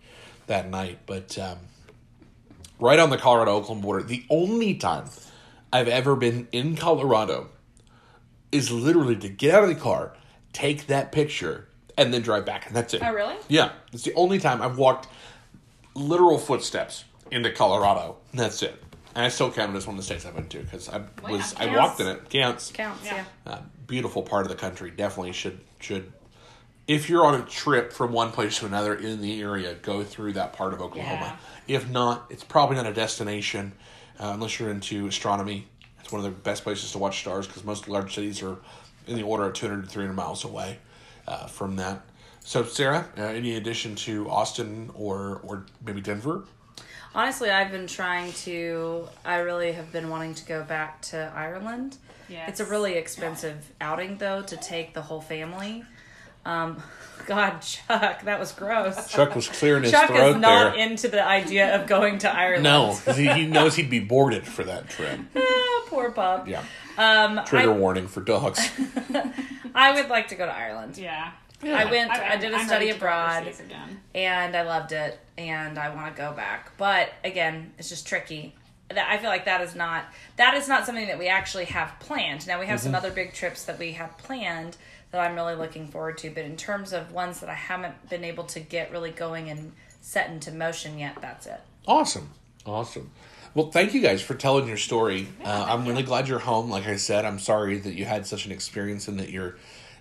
[0.48, 0.98] that night.
[1.06, 1.58] But um,
[2.78, 5.06] right on the Colorado Oklahoma border, the only time
[5.72, 7.48] I've ever been in Colorado
[8.52, 10.14] is literally to get out of the car,
[10.52, 12.66] take that picture, and then drive back.
[12.66, 13.02] And that's it.
[13.02, 13.36] Oh, really?
[13.48, 13.72] Yeah.
[13.94, 15.08] It's the only time I've walked
[15.94, 18.16] literal footsteps into Colorado.
[18.34, 18.82] That's it.
[19.14, 20.98] And I still count it as one of the states I've been to because I
[21.22, 22.30] Well, was yeah, I walked in it.
[22.30, 23.24] Counts Counts, Yeah.
[23.46, 23.52] yeah.
[23.52, 24.90] uh, beautiful part of the country.
[24.90, 26.12] Definitely should should.
[26.86, 30.32] If you're on a trip from one place to another in the area, go through
[30.34, 31.38] that part of Oklahoma.
[31.68, 33.72] If not, it's probably not a destination
[34.18, 35.68] uh, unless you're into astronomy.
[36.00, 38.56] It's one of the best places to watch stars because most large cities are
[39.06, 40.78] in the order of 200 to 300 miles away
[41.28, 42.02] uh, from that.
[42.42, 46.44] So, Sarah, uh, any addition to Austin or or maybe Denver?
[47.14, 49.08] Honestly, I've been trying to.
[49.24, 51.96] I really have been wanting to go back to Ireland.
[52.28, 52.48] Yes.
[52.50, 55.84] It's a really expensive outing, though, to take the whole family.
[56.44, 56.80] Um,
[57.26, 59.08] God, Chuck, that was gross.
[59.10, 60.86] Chuck was clearing his Chuck throat is not there.
[60.86, 62.62] into the idea of going to Ireland.
[62.62, 65.20] No, he, he knows he'd be boarded for that trip.
[65.36, 66.46] Ah, poor pup.
[66.46, 66.62] Yeah.
[66.96, 68.60] Um, Trigger I, warning for dogs.
[69.74, 70.96] I would like to go to Ireland.
[70.96, 71.32] Yeah.
[71.62, 72.10] I went.
[72.10, 73.54] I, did a I'm study ready to go abroad.
[74.14, 76.76] and I loved it, and I want to go back.
[76.76, 78.54] But again, it's just tricky.
[78.88, 80.04] That I feel like that is not
[80.36, 82.46] that is not something that we actually have planned.
[82.46, 84.76] Now we have some other big trips that we have planned
[85.12, 86.30] that I'm really looking forward to.
[86.30, 89.72] But in terms of ones that I haven't been able to get really going and
[90.00, 91.60] set into motion yet, that's it.
[91.86, 92.30] Awesome.
[92.66, 93.10] Awesome.
[93.54, 95.28] Well, thank you guys for telling your story.
[95.44, 96.70] uh, I'm really glad you're home.
[96.70, 99.56] Like I said, I'm sorry that you had such an experience and that you're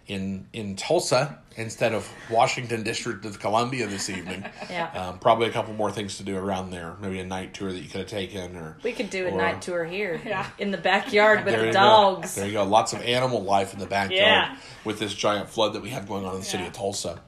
[0.09, 4.43] in in Tulsa instead of Washington District of Columbia this evening.
[4.69, 4.91] Yeah.
[4.91, 6.95] Um, probably a couple more things to do around there.
[7.01, 9.37] Maybe a night tour that you could have taken, or We could do a or-
[9.37, 10.45] night tour here, Yeah.
[10.59, 12.35] in the backyard with There the dogs.
[12.35, 12.41] Go.
[12.41, 12.63] There you go.
[12.65, 14.57] Lots of animal life in the backyard Yeah.
[14.85, 17.19] with this giant flood that we have going on in the city of Tulsa.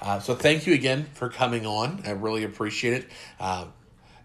[0.00, 2.02] Uh, so thank you again for coming on.
[2.06, 3.08] I really appreciate it.
[3.40, 3.66] Uh,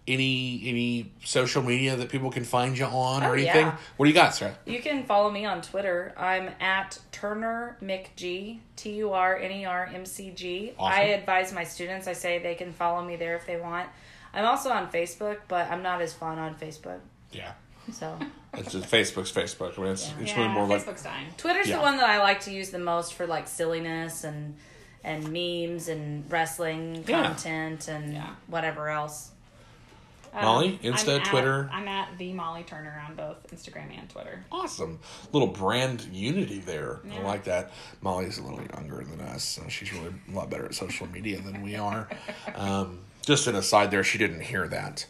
[0.08, 3.68] any any social media that people can find you on or Oh, anything?
[3.68, 3.78] yeah.
[3.97, 4.56] What do you got, Sarah?
[4.66, 6.14] You can follow me on Twitter.
[6.18, 10.74] I'm at Turner McG, T U R N E R M C G.
[10.78, 10.99] Awesome.
[10.99, 13.88] I advise my students, I say they can follow me there if they want.
[14.34, 16.99] I'm also on Facebook, but I'm not as fun on Facebook.
[17.32, 17.52] Yeah,
[17.91, 18.18] So
[18.56, 19.78] it's just Facebook's Facebook.
[19.78, 21.28] I mean, it's, it's Yeah, really more like Facebook's dying.
[21.38, 21.78] Twitter's Yeah.
[21.78, 24.56] the one that I like to use the most for like silliness and
[25.04, 27.24] and memes and wrestling Yeah.
[27.24, 28.30] content and Yeah.
[28.47, 29.32] whatever else.
[30.34, 31.69] Molly, Um, Insta, I'm at- Twitter.
[31.73, 34.45] I'm at the Molly Turner on both Instagram and Twitter.
[34.51, 34.99] awesome
[35.32, 36.99] little brand unity there.
[37.11, 37.71] I like that.
[38.01, 41.39] Molly's a little younger than us, so she's really a lot better at social media
[41.41, 42.07] than we are.
[42.55, 45.05] Um, just an aside there, she didn't hear that.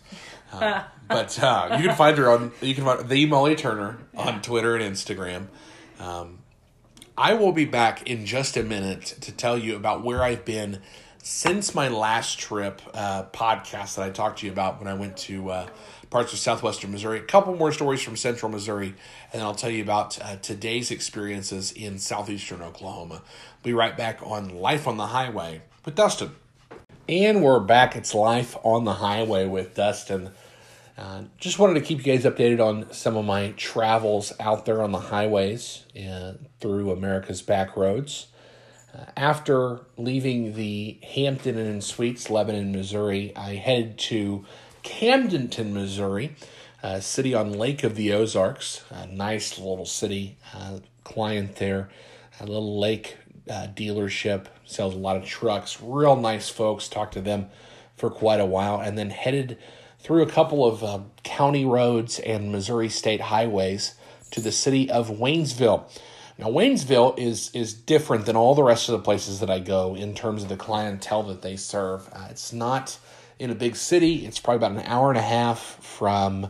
[0.52, 4.42] Uh, but uh, you can find her on you can find the Molly Turner on
[4.42, 5.48] Twitter and Instagram.
[6.00, 6.40] Um,
[7.18, 10.82] I will be back in just a minute to tell you about where I've been
[11.24, 15.18] since my last trip uh, podcast that I talked to you about when I went
[15.18, 15.68] to uh,
[16.10, 17.20] parts of southwestern Missouri.
[17.20, 20.92] A couple more stories from central Missouri, and then I'll tell you about uh, today's
[20.92, 23.22] experiences in southeastern Oklahoma.
[23.64, 26.32] Be right back on Life on the Highway with Dustin.
[27.08, 27.96] And we're back.
[27.96, 30.32] It's Life on the Highway with Dustin.
[30.98, 34.82] Uh, just wanted to keep you guys updated on some of my travels out there
[34.84, 38.28] on the highways uh, through America's back roads.
[38.94, 44.46] Uh, after leaving the Hampton Inn and Suites, Lebanon, Missouri, I headed to
[44.84, 46.36] Camdenton, Missouri,
[46.84, 48.84] a city on Lake of the Ozarks.
[48.90, 50.38] A nice little city.
[50.54, 51.90] Uh, client there,
[52.40, 53.18] a little lake
[53.50, 55.82] uh, dealership, sells a lot of trucks.
[55.82, 56.88] Real nice folks.
[56.88, 57.50] Talked to them
[57.96, 59.58] for quite a while, and then headed
[60.00, 63.96] through a couple of uh, county roads and Missouri state highways
[64.32, 65.86] to the city of Waynesville.
[66.42, 69.96] Now, Waynesville is is different than all the rest of the places that I go
[69.96, 72.10] in terms of the clientele that they serve.
[72.12, 72.98] Uh, it's not
[73.38, 74.26] in a big city.
[74.26, 76.50] It's probably about an hour and a half from.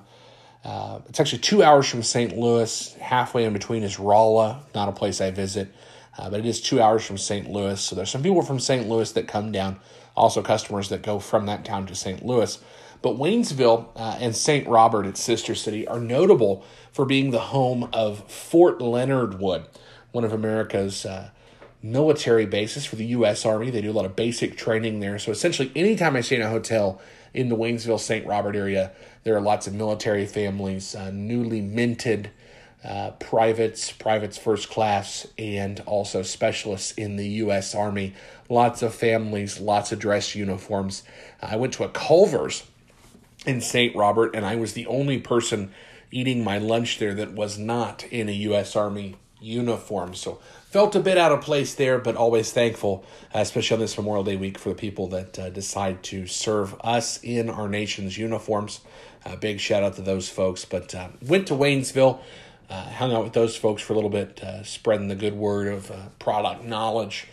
[0.64, 2.38] Uh, it's actually two hours from St.
[2.38, 2.94] Louis.
[3.02, 5.74] Halfway in between is Rolla, not a place I visit,
[6.18, 7.50] uh, but it is two hours from St.
[7.50, 7.82] Louis.
[7.82, 8.88] So there's some people from St.
[8.88, 9.80] Louis that come down,
[10.16, 12.26] also customers that go from that town to St.
[12.26, 12.58] Louis.
[13.02, 14.68] But Waynesville uh, and St.
[14.68, 19.66] Robert, its sister city, are notable for being the home of Fort Leonard Wood,
[20.12, 21.30] one of America's uh,
[21.82, 23.46] military bases for the U.S.
[23.46, 23.72] Army.
[23.72, 25.18] They do a lot of basic training there.
[25.18, 27.02] So essentially, anytime I stay in a hotel
[27.34, 28.26] in the Waynesville St.
[28.26, 28.92] Robert area.
[29.24, 32.32] There are lots of military families, uh, newly minted
[32.84, 37.76] uh, privates, privates first class, and also specialists in the U.S.
[37.76, 38.14] Army.
[38.50, 41.04] Lots of families, lots of dress uniforms.
[41.42, 42.64] I went to a Culver's
[43.46, 43.96] in St.
[43.96, 45.72] Robert, and I was the only person
[46.12, 48.76] eating my lunch there that was not in a U.S.
[48.76, 50.14] Army uniform.
[50.14, 50.40] So
[50.70, 54.24] felt a bit out of place there, but always thankful, uh, especially on this Memorial
[54.24, 58.82] Day week, for the people that uh, decide to serve us in our nation's uniforms.
[59.26, 60.66] Uh, big shout out to those folks.
[60.66, 62.20] But uh, went to Waynesville,
[62.70, 65.68] uh, hung out with those folks for a little bit, uh, spreading the good word
[65.68, 67.28] of product knowledge.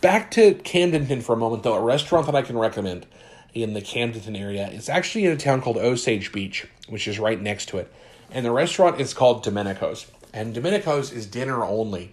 [0.00, 1.74] back to Camdenton for a moment, though.
[1.74, 3.06] A restaurant that I can recommend
[3.54, 4.68] in the Camdenton area.
[4.72, 7.92] It's actually in a town called Osage Beach, which is right next to it.
[8.30, 10.06] And the restaurant is called Domenico's.
[10.32, 12.12] And Domenico's is dinner only.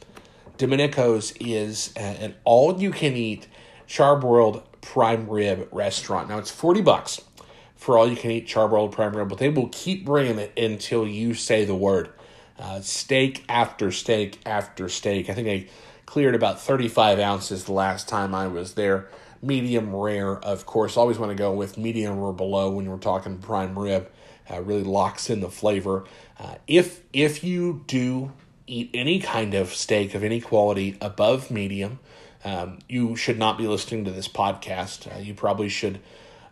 [0.58, 3.48] Domenico's is an all you can eat
[3.88, 6.30] charbroiled prime rib restaurant.
[6.30, 7.22] Now it's 40 bucks
[7.76, 11.08] for all you can eat charbroiled prime rib, but they will keep bringing it until
[11.08, 12.10] you say the word.
[12.58, 15.30] Uh, steak after steak after steak.
[15.30, 15.68] I think I
[16.08, 19.08] cleared about 35 ounces the last time I was there
[19.42, 20.98] medium rare, of course.
[20.98, 24.10] Always want to go with medium or below when we're talking prime rib.
[24.50, 26.06] Uh, really locks in the flavor.
[26.40, 28.32] Uh, if if you do
[28.66, 32.00] eat any kind of steak of any quality above medium,
[32.46, 35.14] um, you should not be listening to this podcast.
[35.14, 36.00] Uh, you probably should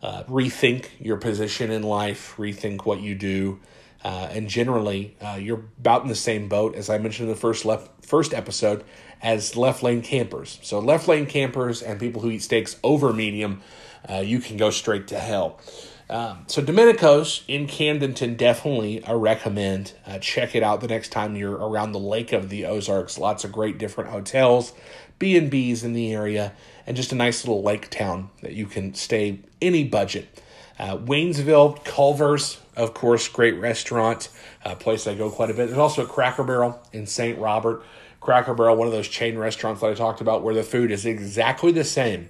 [0.03, 3.59] uh, rethink your position in life, rethink what you do.
[4.03, 7.39] Uh, and generally, uh, you're about in the same boat as I mentioned in the
[7.39, 8.83] first left first episode
[9.26, 10.59] as left lane campers.
[10.61, 13.61] So, left lane campers and people who eat steaks over medium,
[14.07, 15.59] uh, you can go straight to hell.
[16.07, 19.93] Um, so, Domenico's in Camdenton, definitely I recommend.
[20.05, 23.17] Uh, check it out the next time you're around the lake of the Ozarks.
[23.17, 24.73] Lots of great different hotels,
[25.17, 26.53] B and B's in the area,
[26.86, 30.39] and just a nice little lake town that you can stay any budget.
[30.78, 34.30] Uh, Waynesville, Culver's, of course, great restaurant,
[34.63, 35.67] a place I go quite a bit.
[35.67, 37.39] There's also a Cracker Barrel in St.
[37.39, 37.84] Robert.
[38.26, 41.05] Cracker Barrel, one of those chain restaurants that I talked about, where the food is
[41.05, 42.30] exactly the same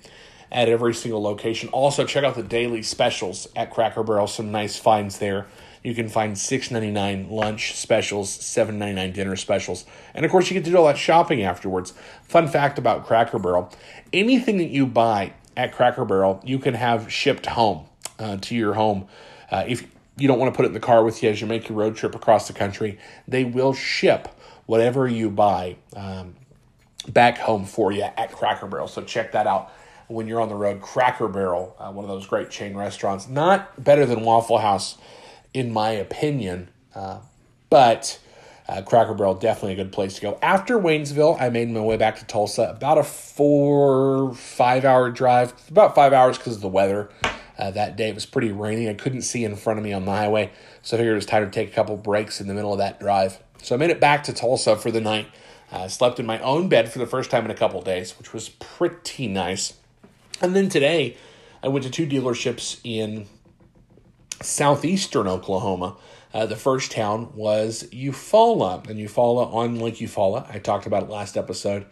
[0.51, 1.69] at every single location.
[1.69, 4.27] Also, check out the daily specials at Cracker Barrel.
[4.27, 5.47] Some nice finds there.
[5.83, 10.31] You can find six ninety nine lunch specials, seven ninety nine dinner specials, and of
[10.31, 11.93] course, you get to do all that shopping afterwards.
[12.23, 13.71] Fun fact about Cracker Barrel:
[14.11, 17.85] anything that you buy at Cracker Barrel, you can have shipped home
[18.19, 19.07] uh, to your home.
[19.49, 19.87] Uh, if
[20.17, 21.77] you don't want to put it in the car with you as you make your
[21.77, 24.27] road trip across the country, they will ship
[24.65, 26.35] whatever you buy um,
[27.07, 28.87] back home for you at Cracker Barrel.
[28.87, 29.71] So check that out
[30.07, 30.81] when you're on the road.
[30.81, 33.27] Cracker Barrel, uh, one of those great chain restaurants.
[33.27, 34.97] Not better than Waffle House,
[35.53, 37.19] in my opinion, uh,
[37.69, 38.19] but
[38.67, 40.39] uh, Cracker Barrel definitely a good place to go.
[40.41, 42.73] After Waynesville, I made my way back to Tulsa.
[42.75, 45.53] About a four, five hour drive.
[45.69, 47.09] About five hours because of the weather.
[47.57, 48.89] Uh, that day it was pretty rainy.
[48.89, 50.51] I couldn't see in front of me on the highway,
[50.81, 52.79] so I figured it was time to take a couple breaks in the middle of
[52.79, 53.39] that drive.
[53.61, 55.27] So I made it back to Tulsa for the night.
[55.71, 58.33] Uh, slept in my own bed for the first time in a couple days, which
[58.33, 59.73] was pretty nice.
[60.41, 61.17] And then today,
[61.63, 63.25] I went to two dealerships in
[64.41, 65.97] southeastern Oklahoma.
[66.33, 70.53] Uh, the first town was Eufaula, and Eufaula on Lake Eufaula.
[70.53, 71.85] I talked about it last episode.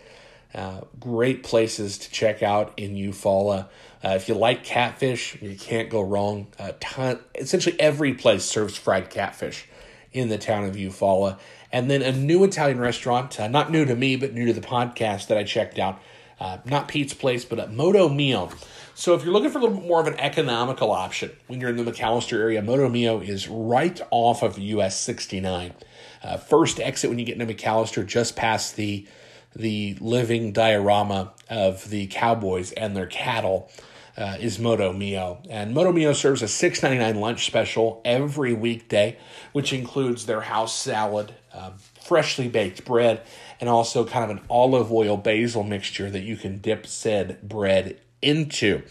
[0.53, 3.69] Uh, great places to check out in Eufaula.
[4.03, 6.47] Uh, if you like catfish, you can't go wrong.
[6.59, 9.65] Uh, ton, essentially, every place serves fried catfish
[10.11, 11.39] in the town of Eufaula.
[11.71, 14.61] And then a new Italian restaurant, uh, not new to me, but new to the
[14.61, 15.99] podcast that I checked out.
[16.39, 18.49] Uh, not Pete's Place, but at Moto Mio.
[18.95, 21.69] So if you're looking for a little bit more of an economical option when you're
[21.69, 25.73] in the McAlester area, Moto Mio is right off of US 69.
[26.21, 29.07] Uh, first exit when you get into McAlester, just past the
[29.55, 33.69] the living diorama of the cowboys and their cattle
[34.17, 35.41] uh, is Moto Mio.
[35.49, 39.17] And Moto Mio serves a $6.99 lunch special every weekday,
[39.51, 43.21] which includes their house salad, uh, freshly baked bread,
[43.59, 47.99] and also kind of an olive oil basil mixture that you can dip said bread
[48.21, 48.83] into.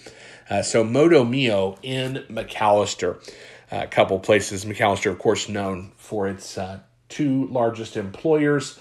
[0.50, 3.18] Uh, so Moto Mio in McAlester.
[3.70, 4.64] a couple places.
[4.64, 8.78] McAlester, of course, known for its uh, two largest employers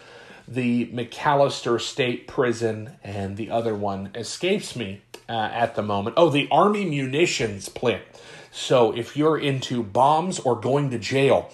[0.51, 6.15] the McAlester State Prison, and the other one escapes me uh, at the moment.
[6.17, 8.03] Oh, the Army Munitions Plant.
[8.51, 11.49] So if you're into bombs or going to jail,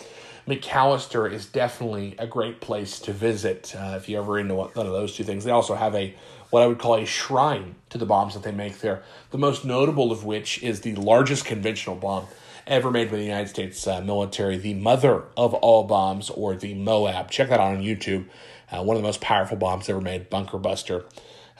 [0.48, 4.94] McAlester is definitely a great place to visit uh, if you're ever into one of
[4.94, 5.44] those two things.
[5.44, 6.16] They also have a
[6.50, 9.04] what I would call a shrine to the bombs that they make there.
[9.30, 12.26] The most notable of which is the largest conventional bomb
[12.66, 16.74] ever made by the United States uh, military, the mother of all bombs, or the
[16.74, 17.30] MOAB.
[17.30, 18.26] Check that out on YouTube.
[18.72, 21.06] Uh, one of the most powerful bombs ever made, Bunker Buster.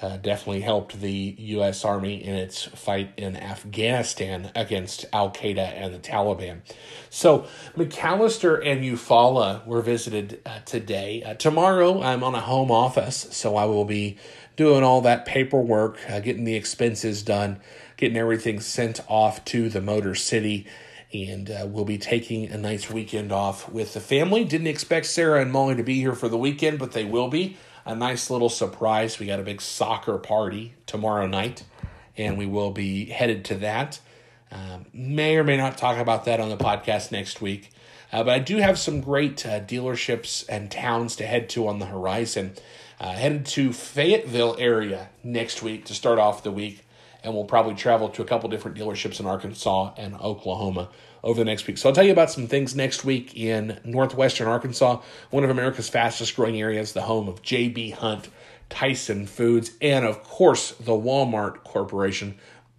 [0.02, 1.84] uh, definitely helped the U.S.
[1.84, 6.60] Army in its fight in Afghanistan against Al Qaeda and the Taliban.
[7.10, 11.24] So, McAlester and Eufaula were visited uh, today.
[11.24, 14.18] Uh, tomorrow, I'm on a home office, so I will be
[14.56, 17.60] doing all that paperwork, uh, getting the expenses done,
[17.96, 20.68] getting everything sent off to the Motor City.
[21.14, 24.44] And uh, we'll be taking a nice weekend off with the family.
[24.44, 27.58] Didn't expect Sarah and Molly to be here for the weekend, but they will be
[27.86, 29.18] a nice little surprise.
[29.18, 31.64] We got a big soccer party tomorrow night,
[32.18, 34.02] and we will be headed to that.
[34.52, 37.70] Um, may or may not talk about that on the podcast next week.
[38.12, 41.80] Uh, but I do have some great uh, dealerships and towns to head to on
[41.80, 42.54] the horizon.
[43.00, 46.84] Uh, headed to Fayetteville area next week to start off the week,
[47.28, 50.88] and we'll probably travel to a couple different dealerships in Arkansas and Oklahoma
[51.26, 51.78] over the next week.
[51.78, 55.90] So I'll tell you about some things next week in northwestern Arkansas, one of America's
[55.90, 57.90] fastest growing areas, the home of J.B.
[57.90, 58.30] Hunt,
[58.70, 62.38] Tyson Foods, and of course the Walmart Corporation.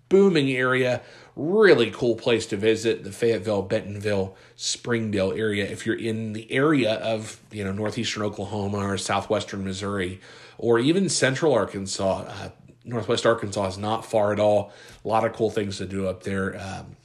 [0.08, 1.02] Booming area,
[1.36, 5.66] really cool place to visit the Fayetteville, Bentonville, Springdale area.
[5.66, 10.22] If you're in the area of you know northeastern Oklahoma or southwestern Missouri,
[10.56, 12.48] or even central Arkansas, uh,
[12.88, 14.72] northwest Arkansas is not far at all.
[15.04, 16.58] A lot of cool things to do up there.
[16.60, 16.96] Um,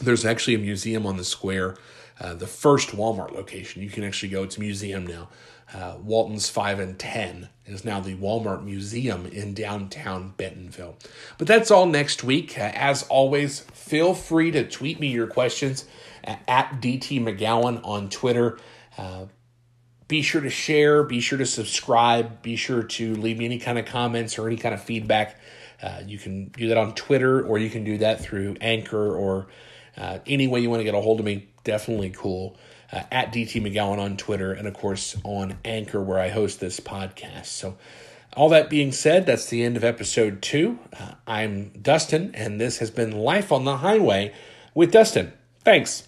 [0.00, 1.76] there's actually a museum on the square.
[2.20, 3.82] Uh, the first Walmart location.
[3.82, 4.42] You can actually go.
[4.42, 5.28] It's a museum now.
[5.72, 10.96] Uh, Walton's 5 and 10 is now the Walmart Museum in downtown Bentonville.
[11.38, 12.58] But that's all next week.
[12.58, 15.86] Uh, as always, feel free to tweet me your questions
[16.24, 18.58] at DT McGowan on Twitter.
[20.08, 23.78] Be sure to share, be sure to subscribe, be sure to leave me any kind
[23.78, 25.38] of comments or any kind of feedback.
[25.82, 29.48] Uh, you can do that on Twitter or you can do that through Anchor or
[29.96, 32.56] uh, any way you want to get a hold of me, definitely cool.
[32.92, 36.78] Uh, at DT McGowan on Twitter, and of course on Anchor, where I host this
[36.78, 37.46] podcast.
[37.46, 37.78] So,
[38.34, 40.78] all that being said, that's the end of episode two.
[40.92, 44.34] Uh, I'm Dustin, and this has been Life on the Highway
[44.74, 45.32] with Dustin.
[45.64, 46.06] Thanks.